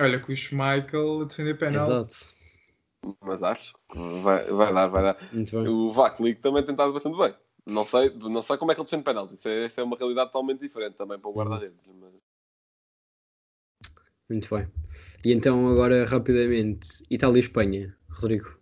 Olha, 0.00 0.18
com 0.18 0.32
o 0.32 0.36
Schmeichel 0.36 1.22
a 1.22 1.24
defender 1.24 1.58
penal. 1.58 1.82
Exato, 1.82 2.14
mas 3.20 3.42
acho. 3.42 3.74
que 3.90 3.98
Vai, 4.22 4.44
vai 4.46 4.72
dar, 4.72 4.86
vai 4.88 5.02
dar. 5.02 5.28
muito 5.32 5.50
bem. 5.58 5.68
O 5.68 5.92
Vaklik 5.92 6.40
também 6.40 6.64
tem 6.64 6.72
estado 6.72 6.92
bastante 6.92 7.18
bem. 7.18 7.34
Não 7.66 7.86
sei, 7.86 8.10
não 8.10 8.42
sei 8.42 8.56
como 8.56 8.72
é 8.72 8.74
que 8.74 8.80
ele 8.80 8.86
defende 8.86 9.04
penalti. 9.04 9.34
Isso 9.34 9.48
é, 9.48 9.66
isso 9.66 9.80
é 9.80 9.84
uma 9.84 9.96
realidade 9.96 10.32
totalmente 10.32 10.60
diferente 10.60 10.96
também 10.96 11.18
para 11.18 11.30
o 11.30 11.34
guarda-redes. 11.34 11.78
Mas... 12.00 12.12
Muito 14.28 14.54
bem. 14.54 14.68
E 15.24 15.32
então, 15.32 15.68
agora, 15.68 16.04
rapidamente, 16.04 16.88
Itália 17.10 17.36
e 17.36 17.40
Espanha. 17.40 17.96
Rodrigo. 18.08 18.58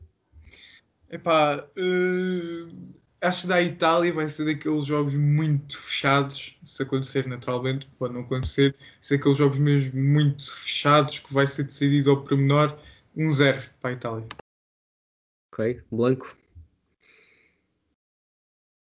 Epá, 1.08 1.66
eh, 1.76 2.99
acho 3.20 3.42
que 3.42 3.48
da 3.48 3.62
Itália 3.62 4.12
vai 4.12 4.26
ser 4.26 4.44
daqueles 4.46 4.84
jogos 4.86 5.14
muito 5.14 5.78
fechados, 5.78 6.56
se 6.64 6.82
acontecer 6.82 7.26
naturalmente, 7.26 7.88
pode 7.98 8.14
não 8.14 8.22
acontecer, 8.22 8.74
ser 9.00 9.18
daqueles 9.18 9.36
jogos 9.36 9.58
mesmo 9.58 10.00
muito 10.00 10.54
fechados 10.56 11.18
que 11.18 11.32
vai 11.32 11.46
ser 11.46 11.64
decidido 11.64 12.10
ao 12.10 12.22
pormenor 12.22 12.78
1-0 13.16 13.68
para 13.80 13.90
a 13.90 13.92
Itália. 13.92 14.26
Ok. 15.52 15.82
Blanco. 15.90 16.36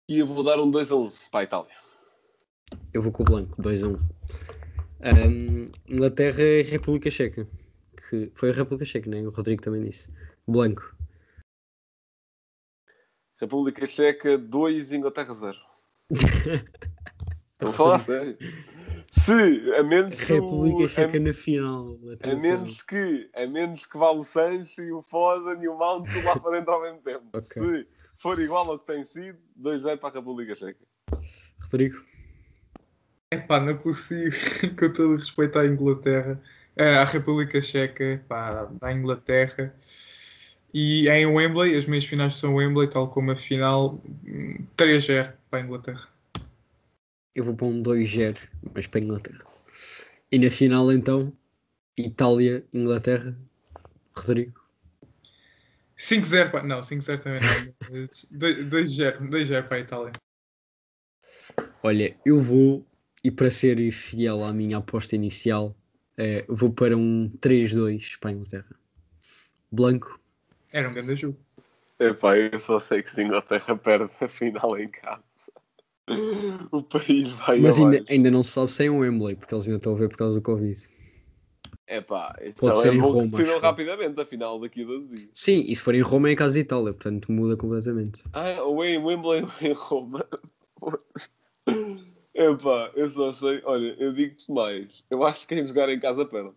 E 0.07 0.19
eu 0.19 0.27
vou 0.27 0.43
dar 0.43 0.59
um 0.59 0.69
2 0.69 0.91
a 0.91 0.95
1 0.95 1.11
para 1.31 1.39
a 1.39 1.43
Itália. 1.43 1.71
Eu 2.93 3.01
vou 3.01 3.11
com 3.11 3.23
o 3.23 3.25
Blanco, 3.25 3.61
2 3.61 3.83
a 3.83 3.87
1. 3.87 3.91
Um, 3.93 5.65
Inglaterra 5.89 6.41
e 6.41 6.63
República 6.63 7.09
Checa. 7.09 7.47
Que 8.09 8.31
foi 8.35 8.51
a 8.51 8.53
República 8.53 8.85
Checa, 8.85 9.09
né? 9.09 9.21
O 9.21 9.29
Rodrigo 9.29 9.61
também 9.61 9.81
disse. 9.81 10.11
Blanco. 10.47 10.95
República 13.41 13.87
Checa 13.87 14.37
2, 14.37 14.91
Inglaterra 14.91 15.33
0. 15.33 15.57
Estou 17.53 17.69
a 17.69 17.73
falar 17.73 17.95
a 17.95 17.99
sério. 17.99 18.37
Se, 19.09 19.73
a 19.75 19.83
menos 19.83 20.15
que, 20.15 20.33
República 20.33 20.83
o, 20.83 20.87
Checa 20.87 21.17
a, 21.17 21.19
na 21.19 21.33
final. 21.33 21.97
a, 22.21 22.35
menos 22.35 22.83
que, 22.83 23.29
a 23.33 23.47
menos 23.47 23.85
que 23.87 23.97
vá 23.97 24.11
o 24.11 24.23
Sancho 24.23 24.81
e 24.81 24.91
o 24.91 25.01
Foden 25.01 25.61
e 25.61 25.67
o 25.67 25.75
Mount 25.75 26.07
lá 26.23 26.39
para 26.39 26.51
dentro 26.51 26.71
ao 26.71 26.81
mesmo 26.83 27.01
tempo. 27.01 27.25
Ok. 27.33 27.61
Se 27.61 27.87
for 28.17 28.39
igual 28.39 28.69
ao 28.69 28.77
que 28.77 28.85
tem 28.85 29.03
sido, 29.03 29.39
2-0 29.59 29.97
para 29.97 30.09
a 30.09 30.13
República 30.13 30.55
Checa. 30.55 30.85
Rodrigo. 31.63 31.99
Epá, 33.31 33.59
não 33.59 33.75
consigo, 33.75 34.35
com 34.77 34.93
todo 34.93 35.13
o 35.13 35.15
respeito 35.15 35.57
à 35.57 35.65
Inglaterra, 35.65 36.39
eh, 36.75 36.97
à 36.97 37.05
República 37.05 37.59
Checa, 37.59 38.23
pá, 38.27 38.69
à 38.81 38.93
Inglaterra. 38.93 39.75
E 40.73 41.09
em 41.09 41.25
Wembley, 41.25 41.75
as 41.75 41.85
meias 41.85 42.05
finais 42.05 42.35
são 42.35 42.55
Wembley, 42.55 42.89
tal 42.89 43.09
como 43.09 43.31
a 43.31 43.35
final, 43.35 44.01
hum, 44.25 44.55
3-0 44.77 45.33
para 45.49 45.59
a 45.59 45.63
Inglaterra. 45.63 46.07
Eu 47.35 47.43
vou 47.43 47.55
para 47.55 47.67
um 47.67 47.83
2-0, 47.83 48.37
mas 48.73 48.87
para 48.87 48.99
a 48.99 49.03
Inglaterra. 49.03 49.45
E 50.31 50.39
na 50.39 50.49
final, 50.49 50.91
então, 50.91 51.33
Itália, 51.97 52.63
Inglaterra. 52.73 53.37
Rodrigo. 54.15 54.61
5-0 55.97 56.51
para... 56.51 56.63
Não, 56.63 56.79
5-0 56.79 57.19
também 57.19 57.39
não. 57.41 58.07
2-0 58.37 59.29
2-0 59.29 59.67
para 59.67 59.77
a 59.77 59.79
Itália. 59.79 60.11
Olha, 61.83 62.15
eu 62.25 62.39
vou, 62.39 62.85
e 63.23 63.31
para 63.31 63.49
ser 63.49 63.91
fiel 63.91 64.43
à 64.43 64.53
minha 64.53 64.77
aposta 64.77 65.15
inicial, 65.15 65.75
eh, 66.17 66.45
vou 66.47 66.71
para 66.71 66.95
um 66.95 67.29
3-2 67.39 68.19
para 68.19 68.29
a 68.29 68.33
Inglaterra. 68.33 68.75
Blanco. 69.71 70.20
Era 70.73 70.89
um 70.89 70.93
grande 70.93 71.15
jogo. 71.15 71.37
Epá, 71.99 72.37
eu 72.37 72.59
só 72.59 72.79
sei 72.79 73.03
que 73.03 73.11
se 73.11 73.21
a 73.21 73.23
Inglaterra 73.23 73.75
perde 73.77 74.11
a 74.19 74.27
final 74.27 74.77
em 74.77 74.89
casa, 74.89 75.21
o 76.71 76.81
país 76.81 77.31
vai 77.31 77.59
Mas 77.59 77.77
ainda, 77.77 78.03
ainda 78.09 78.31
não 78.31 78.41
se 78.43 78.51
sabe 78.51 78.71
se 78.71 78.85
é 78.85 78.89
um 78.91 78.99
Wembley, 78.99 79.35
porque 79.35 79.53
eles 79.53 79.65
ainda 79.65 79.77
estão 79.77 79.93
a 79.93 79.97
ver 79.97 80.09
por 80.09 80.17
causa 80.17 80.39
do 80.39 80.43
Covid. 80.43 80.79
Epá, 81.87 82.33
Pode 82.37 82.49
então 82.51 82.73
ser 82.73 82.89
é 82.89 82.95
em 82.95 82.99
Roma, 82.99 83.37
decidam 83.37 83.59
rapidamente 83.59 84.19
a 84.21 84.25
final 84.25 84.59
daqui 84.59 84.81
a 84.81 84.85
12 84.85 85.07
dias. 85.09 85.29
Sim, 85.33 85.63
e 85.67 85.75
se 85.75 85.83
for 85.83 85.93
em 85.93 86.01
Roma 86.01 86.29
é 86.29 86.31
em 86.31 86.35
casa 86.35 86.53
de 86.53 86.61
Itália, 86.61 86.93
portanto 86.93 87.31
muda 87.31 87.57
completamente. 87.57 88.23
Ah, 88.33 88.63
ou 88.63 88.83
em 88.85 88.97
Wembley 88.97 89.43
ou 89.43 89.51
em 89.61 89.73
Roma. 89.73 90.25
Epá, 92.33 92.91
eu 92.95 93.09
só 93.09 93.33
sei. 93.33 93.61
Olha, 93.65 93.95
eu 93.99 94.13
digo-te 94.13 94.49
mais. 94.51 95.03
Eu 95.09 95.23
acho 95.23 95.45
que 95.45 95.53
quem 95.53 95.67
jogar 95.67 95.89
em 95.89 95.99
casa 95.99 96.25
perde. 96.25 96.53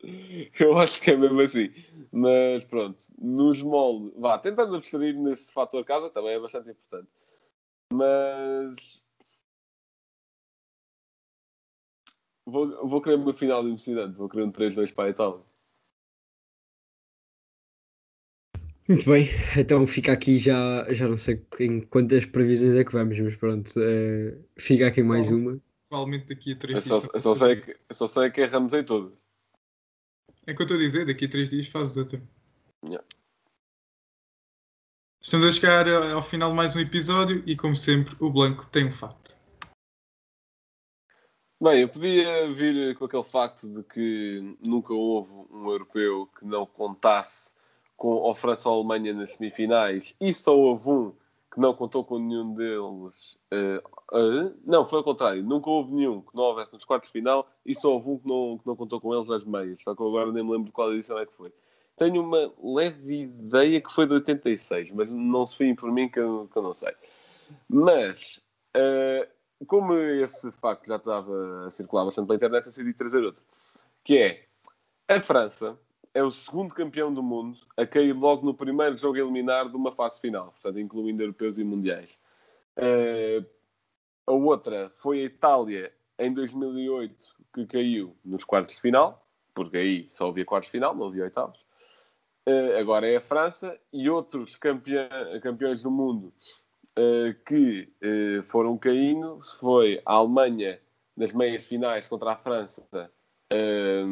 Eu 0.58 0.78
acho 0.78 1.00
que 1.00 1.10
é 1.10 1.16
mesmo 1.16 1.40
assim. 1.40 1.72
Mas 2.12 2.64
pronto, 2.64 3.02
nos 3.18 3.60
moldes. 3.62 4.12
Vá, 4.16 4.38
tentando 4.38 4.76
abstrair 4.76 5.14
nesse 5.14 5.52
fator 5.52 5.84
casa 5.84 6.10
também 6.10 6.32
é 6.32 6.40
bastante 6.40 6.70
importante. 6.70 7.08
Mas. 7.92 9.02
Vou, 12.46 12.88
vou 12.88 13.00
querer 13.00 13.16
uma 13.16 13.34
final 13.34 13.66
emocionante. 13.66 14.16
Vou 14.16 14.28
querer 14.28 14.44
um 14.44 14.52
3-2 14.52 14.92
para 14.92 15.04
a 15.04 15.10
Itália. 15.10 15.40
Muito 18.88 19.04
bem, 19.10 19.26
então 19.54 19.86
fica 19.86 20.12
aqui 20.12 20.38
já, 20.38 20.86
já 20.94 21.06
não 21.06 21.18
sei 21.18 21.44
em 21.60 21.82
quantas 21.82 22.24
previsões 22.24 22.74
é 22.74 22.82
que 22.82 22.92
vamos, 22.92 23.20
mas 23.20 23.36
pronto, 23.36 23.70
eh, 23.76 24.34
fica 24.56 24.86
aqui 24.86 25.02
mais 25.02 25.30
uma. 25.30 25.60
Provavelmente 25.90 26.28
daqui 26.28 26.52
a 26.52 26.56
3 26.56 26.86
Eu 26.86 27.00
só, 27.00 27.08
eu 27.12 27.20
só 27.20 27.34
sei 27.34 27.56
que, 27.56 27.70
eu 27.72 27.94
só 27.94 28.06
sei 28.06 28.30
que 28.30 28.40
erramos 28.40 28.72
em 28.72 28.82
todas. 28.82 29.12
É 30.48 30.52
o 30.52 30.56
que 30.56 30.62
eu 30.62 30.64
estou 30.64 30.78
a 30.78 30.80
dizer, 30.80 31.04
daqui 31.04 31.26
a 31.26 31.28
3 31.28 31.50
dias 31.50 31.66
fazes 31.66 31.94
outra. 31.98 32.22
Yeah. 32.82 33.06
Estamos 35.20 35.44
a 35.44 35.52
chegar 35.52 35.86
ao 35.86 36.22
final 36.22 36.48
de 36.48 36.56
mais 36.56 36.74
um 36.74 36.80
episódio 36.80 37.42
e, 37.44 37.54
como 37.54 37.76
sempre, 37.76 38.16
o 38.18 38.30
Blanco 38.30 38.66
tem 38.68 38.86
um 38.86 38.90
facto. 38.90 39.38
Bem, 41.62 41.82
eu 41.82 41.88
podia 41.90 42.50
vir 42.50 42.96
com 42.96 43.04
aquele 43.04 43.24
facto 43.24 43.68
de 43.68 43.82
que 43.82 44.56
nunca 44.58 44.94
houve 44.94 45.30
um 45.50 45.68
europeu 45.68 46.26
que 46.38 46.46
não 46.46 46.64
contasse 46.64 47.52
com 47.94 48.30
a 48.30 48.34
França 48.34 48.70
ou 48.70 48.76
a 48.76 48.78
Alemanha 48.78 49.12
nas 49.12 49.32
semifinais 49.32 50.16
e 50.18 50.32
só 50.32 50.56
houve 50.56 50.88
um 50.88 51.12
que 51.52 51.60
não 51.60 51.74
contou 51.74 52.02
com 52.02 52.18
nenhum 52.18 52.54
deles. 52.54 53.38
eh, 53.50 53.82
eh, 54.12 54.52
não, 54.64 54.84
foi 54.84 54.98
ao 54.98 55.04
contrário. 55.04 55.42
Nunca 55.42 55.68
houve 55.70 55.92
nenhum 55.92 56.20
que 56.22 56.34
não 56.34 56.44
houvesse 56.44 56.74
nos 56.74 56.84
quartos 56.84 57.08
de 57.08 57.12
final 57.12 57.48
e 57.64 57.74
só 57.74 57.92
houve 57.92 58.10
um 58.10 58.18
que 58.18 58.28
não, 58.28 58.58
que 58.58 58.66
não 58.66 58.76
contou 58.76 59.00
com 59.00 59.14
eles 59.14 59.28
nas 59.28 59.44
meias. 59.44 59.82
Só 59.82 59.94
que 59.94 60.02
eu 60.02 60.08
agora 60.08 60.32
nem 60.32 60.42
me 60.42 60.50
lembro 60.50 60.66
de 60.66 60.72
qual 60.72 60.92
edição 60.92 61.18
é 61.18 61.26
que 61.26 61.32
foi. 61.32 61.52
Tenho 61.96 62.22
uma 62.22 62.52
leve 62.62 63.22
ideia 63.22 63.80
que 63.80 63.92
foi 63.92 64.06
de 64.06 64.14
86, 64.14 64.92
mas 64.92 65.08
não 65.10 65.44
se 65.44 65.56
fiem 65.56 65.74
por 65.74 65.90
mim 65.90 66.08
que 66.08 66.20
eu, 66.20 66.48
que 66.50 66.56
eu 66.56 66.62
não 66.62 66.72
sei. 66.72 66.94
Mas, 67.68 68.40
eh, 68.74 69.28
como 69.66 69.94
esse 69.94 70.52
facto 70.52 70.86
já 70.86 70.96
estava 70.96 71.66
a 71.66 71.70
circular 71.70 72.04
bastante 72.04 72.26
pela 72.26 72.36
internet, 72.36 72.66
eu 72.66 72.70
decidi 72.70 72.94
trazer 72.94 73.24
outro. 73.24 73.42
Que 74.04 74.18
é, 74.18 74.44
a 75.08 75.20
França 75.20 75.76
é 76.14 76.22
o 76.22 76.30
segundo 76.30 76.72
campeão 76.72 77.12
do 77.12 77.22
mundo 77.22 77.58
a 77.76 77.84
cair 77.84 78.12
logo 78.12 78.46
no 78.46 78.54
primeiro 78.54 78.96
jogo 78.96 79.18
eliminar 79.18 79.68
de 79.68 79.76
uma 79.76 79.90
fase 79.90 80.20
final, 80.20 80.52
portanto, 80.52 80.78
incluindo 80.78 81.22
europeus 81.22 81.58
e 81.58 81.64
mundiais. 81.64 82.16
Eh, 82.76 83.42
a 84.28 84.32
outra 84.32 84.90
foi 84.96 85.20
a 85.22 85.24
Itália 85.24 85.92
em 86.18 86.32
2008, 86.32 87.14
que 87.54 87.66
caiu 87.66 88.14
nos 88.24 88.44
quartos 88.44 88.74
de 88.74 88.80
final, 88.80 89.26
porque 89.54 89.76
aí 89.76 90.06
só 90.10 90.28
havia 90.28 90.44
quartos 90.44 90.68
de 90.68 90.72
final, 90.72 90.94
não 90.94 91.06
havia 91.06 91.24
oitavos. 91.24 91.58
Eh, 92.46 92.78
agora 92.78 93.06
é 93.06 93.16
a 93.16 93.20
França 93.20 93.78
e 93.92 94.08
outros 94.08 94.56
campeã- 94.56 95.08
campeões 95.42 95.82
do 95.82 95.90
mundo 95.90 96.32
eh, 96.96 97.34
que 97.46 97.92
eh, 98.00 98.40
foram 98.42 98.76
caindo 98.78 99.40
foi 99.60 100.00
a 100.04 100.14
Alemanha 100.14 100.80
nas 101.16 101.32
meias 101.32 101.66
finais 101.66 102.06
contra 102.06 102.32
a 102.32 102.36
França. 102.36 102.82
eh, 103.50 104.04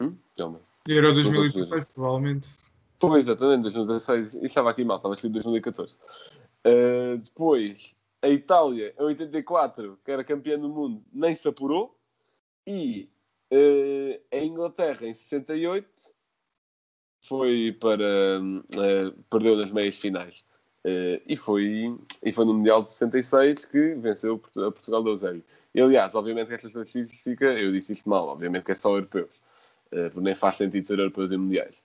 hum? 0.00 0.16
Calma. 0.36 0.60
Euro 0.88 1.12
2016, 1.12 1.84
provavelmente. 1.94 2.56
Pois, 2.98 3.26
exatamente, 3.28 3.62
2016. 3.64 4.34
Isto 4.34 4.46
estava 4.46 4.70
aqui 4.70 4.84
mal, 4.84 4.96
estava 4.96 5.14
escrito 5.14 5.34
2014. 5.34 5.98
Uh, 6.66 7.16
depois, 7.18 7.94
a 8.22 8.28
Itália, 8.28 8.94
em 8.98 9.02
84, 9.02 9.98
que 10.04 10.10
era 10.10 10.24
campeã 10.24 10.58
do 10.58 10.68
mundo, 10.68 11.02
nem 11.12 11.34
se 11.34 11.48
apurou. 11.48 11.96
E 12.66 13.08
eh, 13.50 14.20
a 14.32 14.36
Inglaterra, 14.38 15.06
em 15.06 15.14
68, 15.14 15.88
foi 17.22 17.76
para. 17.80 18.04
eh, 18.04 19.12
perdeu 19.30 19.56
nas 19.56 19.70
meias 19.72 19.98
finais. 19.98 20.44
Eh, 20.84 21.20
e, 21.26 21.36
foi, 21.36 21.98
e 22.24 22.32
foi 22.32 22.44
no 22.44 22.54
Mundial 22.54 22.82
de 22.82 22.90
66 22.90 23.64
que 23.66 23.94
venceu 23.94 24.34
a 24.56 24.70
Portugal 24.70 25.02
do 25.02 25.10
Eusébio. 25.10 25.44
E, 25.74 25.80
aliás, 25.80 26.14
obviamente 26.14 26.48
que 26.48 26.54
esta 26.54 26.68
estatística, 26.68 27.44
eu 27.44 27.72
disse 27.72 27.92
isto 27.92 28.08
mal, 28.08 28.28
obviamente 28.28 28.64
que 28.64 28.72
é 28.72 28.74
só 28.74 28.90
europeus. 28.90 29.30
Eh, 29.92 30.08
porque 30.08 30.20
nem 30.20 30.34
faz 30.34 30.56
sentido 30.56 30.86
ser 30.86 30.98
europeus 30.98 31.32
em 31.32 31.36
mundiais. 31.36 31.82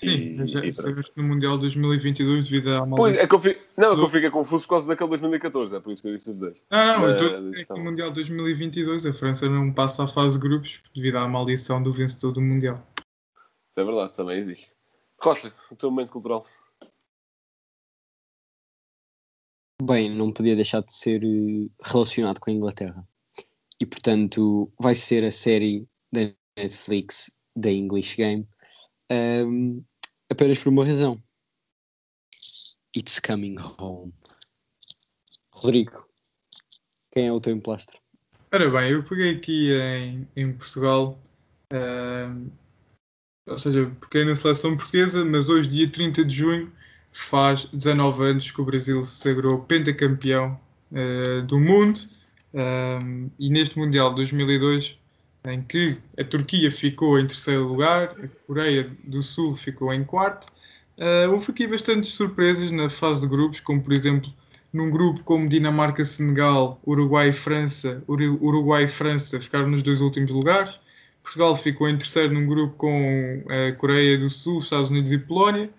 Sim, 0.00 0.08
E- 0.12 0.34
mas 0.38 0.50
já 0.50 0.64
e 0.64 0.72
sabemos 0.72 1.10
que 1.10 1.20
no 1.20 1.28
Mundial 1.28 1.58
2022, 1.58 2.48
devido 2.48 2.70
à 2.74 2.78
Pois, 2.86 2.88
maldição. 2.88 3.24
é 3.24 3.28
que 3.28 3.34
eu 3.34 3.38
fico, 3.38 3.60
não, 3.76 3.92
é 3.92 3.96
que 3.96 4.00
eu 4.02 4.08
fico 4.08 4.30
confuso 4.30 4.64
por 4.64 4.70
causa 4.70 4.88
daquele 4.88 5.10
2014, 5.10 5.76
é 5.76 5.80
por 5.80 5.92
isso 5.92 6.00
que 6.00 6.08
eu 6.08 6.16
disse 6.16 6.30
os 6.30 6.36
dois. 6.38 6.62
Não, 6.70 6.86
não, 6.86 7.04
eu 7.08 7.12
estou 7.12 7.36
a 7.36 7.40
dizer 7.40 7.54
que 7.56 7.62
então. 7.62 7.76
no 7.76 7.84
Mundial 7.84 8.10
2022 8.10 9.04
a 9.04 9.12
França 9.12 9.46
não 9.50 9.70
passa 9.74 10.04
à 10.04 10.08
fase 10.08 10.36
de 10.40 10.48
grupos 10.48 10.82
devido 10.94 11.16
à 11.18 11.28
maldição 11.28 11.82
do 11.82 11.92
vencedor 11.92 12.32
do 12.32 12.40
Mundial. 12.40 12.76
Isso 13.70 13.78
é 13.80 13.84
verdade, 13.84 14.14
também 14.14 14.38
existe. 14.38 14.74
Rocha, 15.22 15.52
o 15.70 15.76
teu 15.76 15.90
momento 15.90 16.12
cultural. 16.12 16.46
Bem, 19.82 20.10
não 20.14 20.32
podia 20.32 20.56
deixar 20.56 20.82
de 20.82 20.94
ser 20.94 21.22
eh, 21.22 21.68
relacionado 21.82 22.38
com 22.40 22.50
a 22.50 22.54
Inglaterra. 22.54 23.06
E 23.78 23.84
portanto, 23.84 24.72
vai 24.80 24.94
ser 24.94 25.24
a 25.24 25.30
série 25.30 25.86
da 26.12 26.20
Netflix 26.56 27.36
da 27.56 27.70
English 27.70 28.16
Game 28.16 28.46
ahm, 29.10 29.80
apenas 30.30 30.58
por 30.58 30.68
uma 30.68 30.84
razão. 30.84 31.22
It's 32.96 33.18
coming 33.18 33.56
home. 33.78 34.12
Rodrigo, 35.52 36.06
quem 37.12 37.26
é 37.26 37.32
o 37.32 37.40
teu 37.40 37.54
emplastro? 37.54 37.98
Ora 38.52 38.68
bem, 38.70 38.92
eu 38.92 39.04
peguei 39.04 39.36
aqui 39.36 39.72
em, 39.72 40.28
em 40.34 40.52
Portugal, 40.52 41.20
ehm, 41.70 42.48
ou 43.46 43.58
seja, 43.58 43.90
peguei 44.00 44.24
na 44.24 44.34
seleção 44.34 44.76
portuguesa, 44.76 45.24
mas 45.24 45.48
hoje, 45.48 45.68
dia 45.68 45.90
30 45.90 46.24
de 46.24 46.34
junho, 46.34 46.72
faz 47.12 47.66
19 47.66 48.24
anos 48.24 48.50
que 48.50 48.60
o 48.60 48.64
Brasil 48.64 49.02
se 49.04 49.20
sagrou 49.20 49.62
pentacampeão 49.62 50.58
eh, 50.92 51.42
do 51.42 51.58
mundo. 51.58 52.00
e 53.38 53.48
neste 53.48 53.78
Mundial 53.78 54.10
de 54.10 54.16
2002, 54.16 54.99
em 55.44 55.62
que 55.62 55.96
a 56.18 56.24
Turquia 56.24 56.70
ficou 56.70 57.18
em 57.18 57.26
terceiro 57.26 57.64
lugar, 57.68 58.14
a 58.22 58.28
Coreia 58.46 58.86
do 59.04 59.22
Sul 59.22 59.54
ficou 59.54 59.92
em 59.92 60.04
quarto, 60.04 60.48
eh, 60.98 61.26
houve 61.28 61.50
aqui 61.50 61.66
bastantes 61.66 62.10
surpresas 62.10 62.70
na 62.70 62.88
fase 62.90 63.22
de 63.22 63.26
grupos, 63.28 63.60
como 63.60 63.82
por 63.82 63.92
exemplo 63.92 64.32
num 64.72 64.90
grupo 64.90 65.22
como 65.24 65.48
Dinamarca, 65.48 66.04
Senegal, 66.04 66.80
Uruguai 66.86 67.30
e 67.30 67.32
França, 67.32 68.02
Uru- 68.06 68.38
Uruguai 68.42 68.84
e 68.84 68.88
França 68.88 69.40
ficaram 69.40 69.68
nos 69.68 69.82
dois 69.82 70.00
últimos 70.00 70.30
lugares. 70.30 70.78
Portugal 71.22 71.54
ficou 71.54 71.88
em 71.88 71.98
terceiro 71.98 72.32
num 72.32 72.46
grupo 72.46 72.76
com 72.76 73.42
a 73.48 73.72
Coreia 73.72 74.16
do 74.18 74.30
Sul, 74.30 74.60
Estados 74.60 74.90
Unidos 74.90 75.12
e 75.12 75.18
Polónia. 75.18 75.70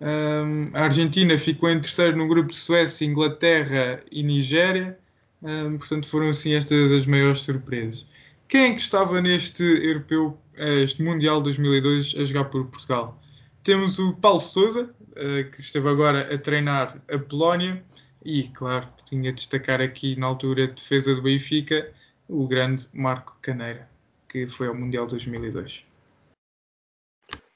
Um, 0.00 0.70
a 0.74 0.84
Argentina 0.84 1.36
ficou 1.36 1.68
em 1.68 1.80
terceiro 1.80 2.16
no 2.16 2.28
grupo 2.28 2.50
de 2.50 2.56
Suécia, 2.56 3.04
Inglaterra 3.04 4.02
e 4.10 4.22
Nigéria. 4.22 4.98
Um, 5.42 5.78
portanto, 5.78 6.06
foram 6.08 6.28
assim 6.30 6.52
estas 6.54 6.92
as 6.92 7.06
maiores 7.06 7.40
surpresas. 7.40 8.06
Quem 8.48 8.70
é 8.70 8.72
que 8.72 8.80
estava 8.80 9.20
neste 9.20 9.62
europeu, 9.62 10.38
eh, 10.54 10.80
este 10.82 11.02
Mundial 11.02 11.42
2002 11.42 12.14
a 12.16 12.24
jogar 12.24 12.46
por 12.46 12.66
Portugal? 12.66 13.20
Temos 13.62 13.98
o 13.98 14.16
Paulo 14.16 14.40
Sousa, 14.40 14.94
eh, 15.16 15.44
que 15.44 15.60
esteve 15.60 15.86
agora 15.86 16.34
a 16.34 16.38
treinar 16.38 16.98
a 17.12 17.18
Polónia, 17.18 17.84
e, 18.24 18.48
claro, 18.48 18.88
tinha 19.04 19.30
de 19.30 19.36
destacar 19.36 19.82
aqui 19.82 20.16
na 20.16 20.28
altura 20.28 20.64
a 20.64 20.66
defesa 20.66 21.14
do 21.14 21.20
Benfica, 21.20 21.92
o 22.26 22.48
grande 22.48 22.88
Marco 22.94 23.36
Caneira, 23.42 23.86
que 24.26 24.48
foi 24.48 24.68
ao 24.68 24.74
Mundial 24.74 25.06
2002. 25.06 25.84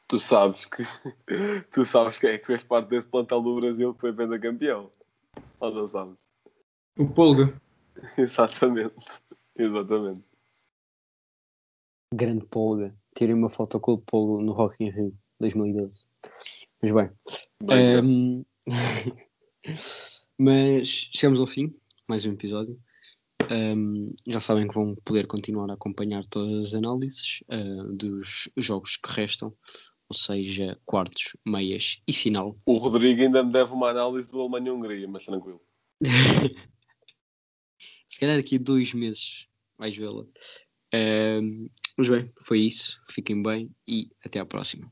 Tu 0.09 0.20
sabes 0.20 0.66
que 0.66 0.83
tu 1.72 1.87
sabes 1.87 2.18
quem 2.18 2.33
é 2.33 2.38
que 2.38 2.46
fez 2.46 2.62
parte 2.62 2.90
desse 2.90 3.09
plantel 3.09 3.40
do 3.40 3.57
Brasil 3.57 3.94
que 3.94 4.00
foi 4.00 4.38
campeão. 4.38 4.90
Ou 5.59 5.74
não 5.74 5.87
sabes? 5.87 6.18
O 6.98 7.07
Polga. 7.07 7.59
Exatamente. 8.18 9.07
Exatamente. 9.57 10.31
Grande 12.12 12.44
Polga. 12.46 12.94
Tirei 13.16 13.35
uma 13.35 13.48
foto 13.48 13.81
com 13.81 13.92
o 13.92 13.98
Polga 13.98 14.42
no 14.42 14.53
Rock 14.53 14.85
in 14.85 14.90
Rio 14.90 15.14
2012. 15.40 16.07
Mas 16.83 16.92
bem, 16.92 17.11
Bem, 17.62 17.96
Ahm, 17.96 18.44
mas 20.38 20.88
chegamos 20.88 21.40
ao 21.40 21.46
fim, 21.46 21.72
mais 22.09 22.27
um 22.27 22.33
episódio. 22.33 22.79
Ahm, 23.51 24.12
já 24.27 24.40
sabem 24.40 24.66
que 24.66 24.75
vão 24.75 24.96
poder 25.05 25.27
continuar 25.27 25.70
a 25.70 25.75
acompanhar 25.75 26.25
todas 26.27 26.66
as 26.66 26.75
análises 26.75 27.42
ah, 27.48 27.85
dos 27.92 28.48
jogos 28.57 28.96
que 28.96 29.11
restam, 29.12 29.55
ou 30.09 30.16
seja, 30.16 30.79
quartos, 30.85 31.37
meias 31.46 32.03
e 32.07 32.12
final. 32.12 32.57
o 32.66 32.79
Rodrigo 32.79 33.22
ainda 33.22 33.44
me 33.44 33.53
deve 33.53 33.72
uma 33.72 33.90
análise 33.90 34.31
do 34.33 34.40
Alemanha-Hungria, 34.40 35.07
mas 35.09 35.25
tranquilo. 35.25 35.61
Se 38.09 38.18
calhar 38.20 38.37
daqui 38.37 38.57
a 38.57 38.61
dois 38.61 38.92
meses 38.92 39.46
vais 39.79 39.96
vê-la. 39.96 40.27
Ahm, 40.94 41.68
mas 41.96 42.09
bem, 42.09 42.33
foi 42.42 42.61
isso. 42.61 43.02
Fiquem 43.11 43.42
bem 43.42 43.74
e 43.88 44.11
até 44.24 44.38
à 44.40 44.46
próxima. 44.46 44.90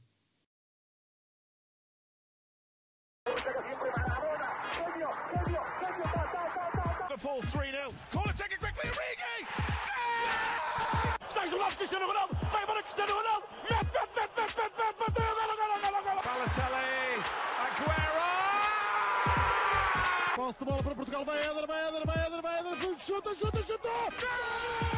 Liverpool 7.11 7.43
3 7.53 7.73
0. 7.73 7.95
Corner 8.13 8.35
taken 8.35 8.59
quickly. 8.59 8.91
Origi! 8.91 9.47
Está 11.29 11.47
isolado 11.47 11.77
Cristiano 11.77 12.07
de 20.61 20.65
bola 20.65 20.83
para 20.83 20.95
Portugal. 20.95 21.25
Vai 21.25 21.39
Éder, 21.39 21.67
vai 21.67 21.89
Éder, 21.89 22.07
vai 22.07 22.27
Éder, 22.27 22.43
vai 22.43 22.59
Éder. 22.59 22.99
Chuta, 22.99 23.35
chuta, 23.35 23.63
chuta. 23.65 24.90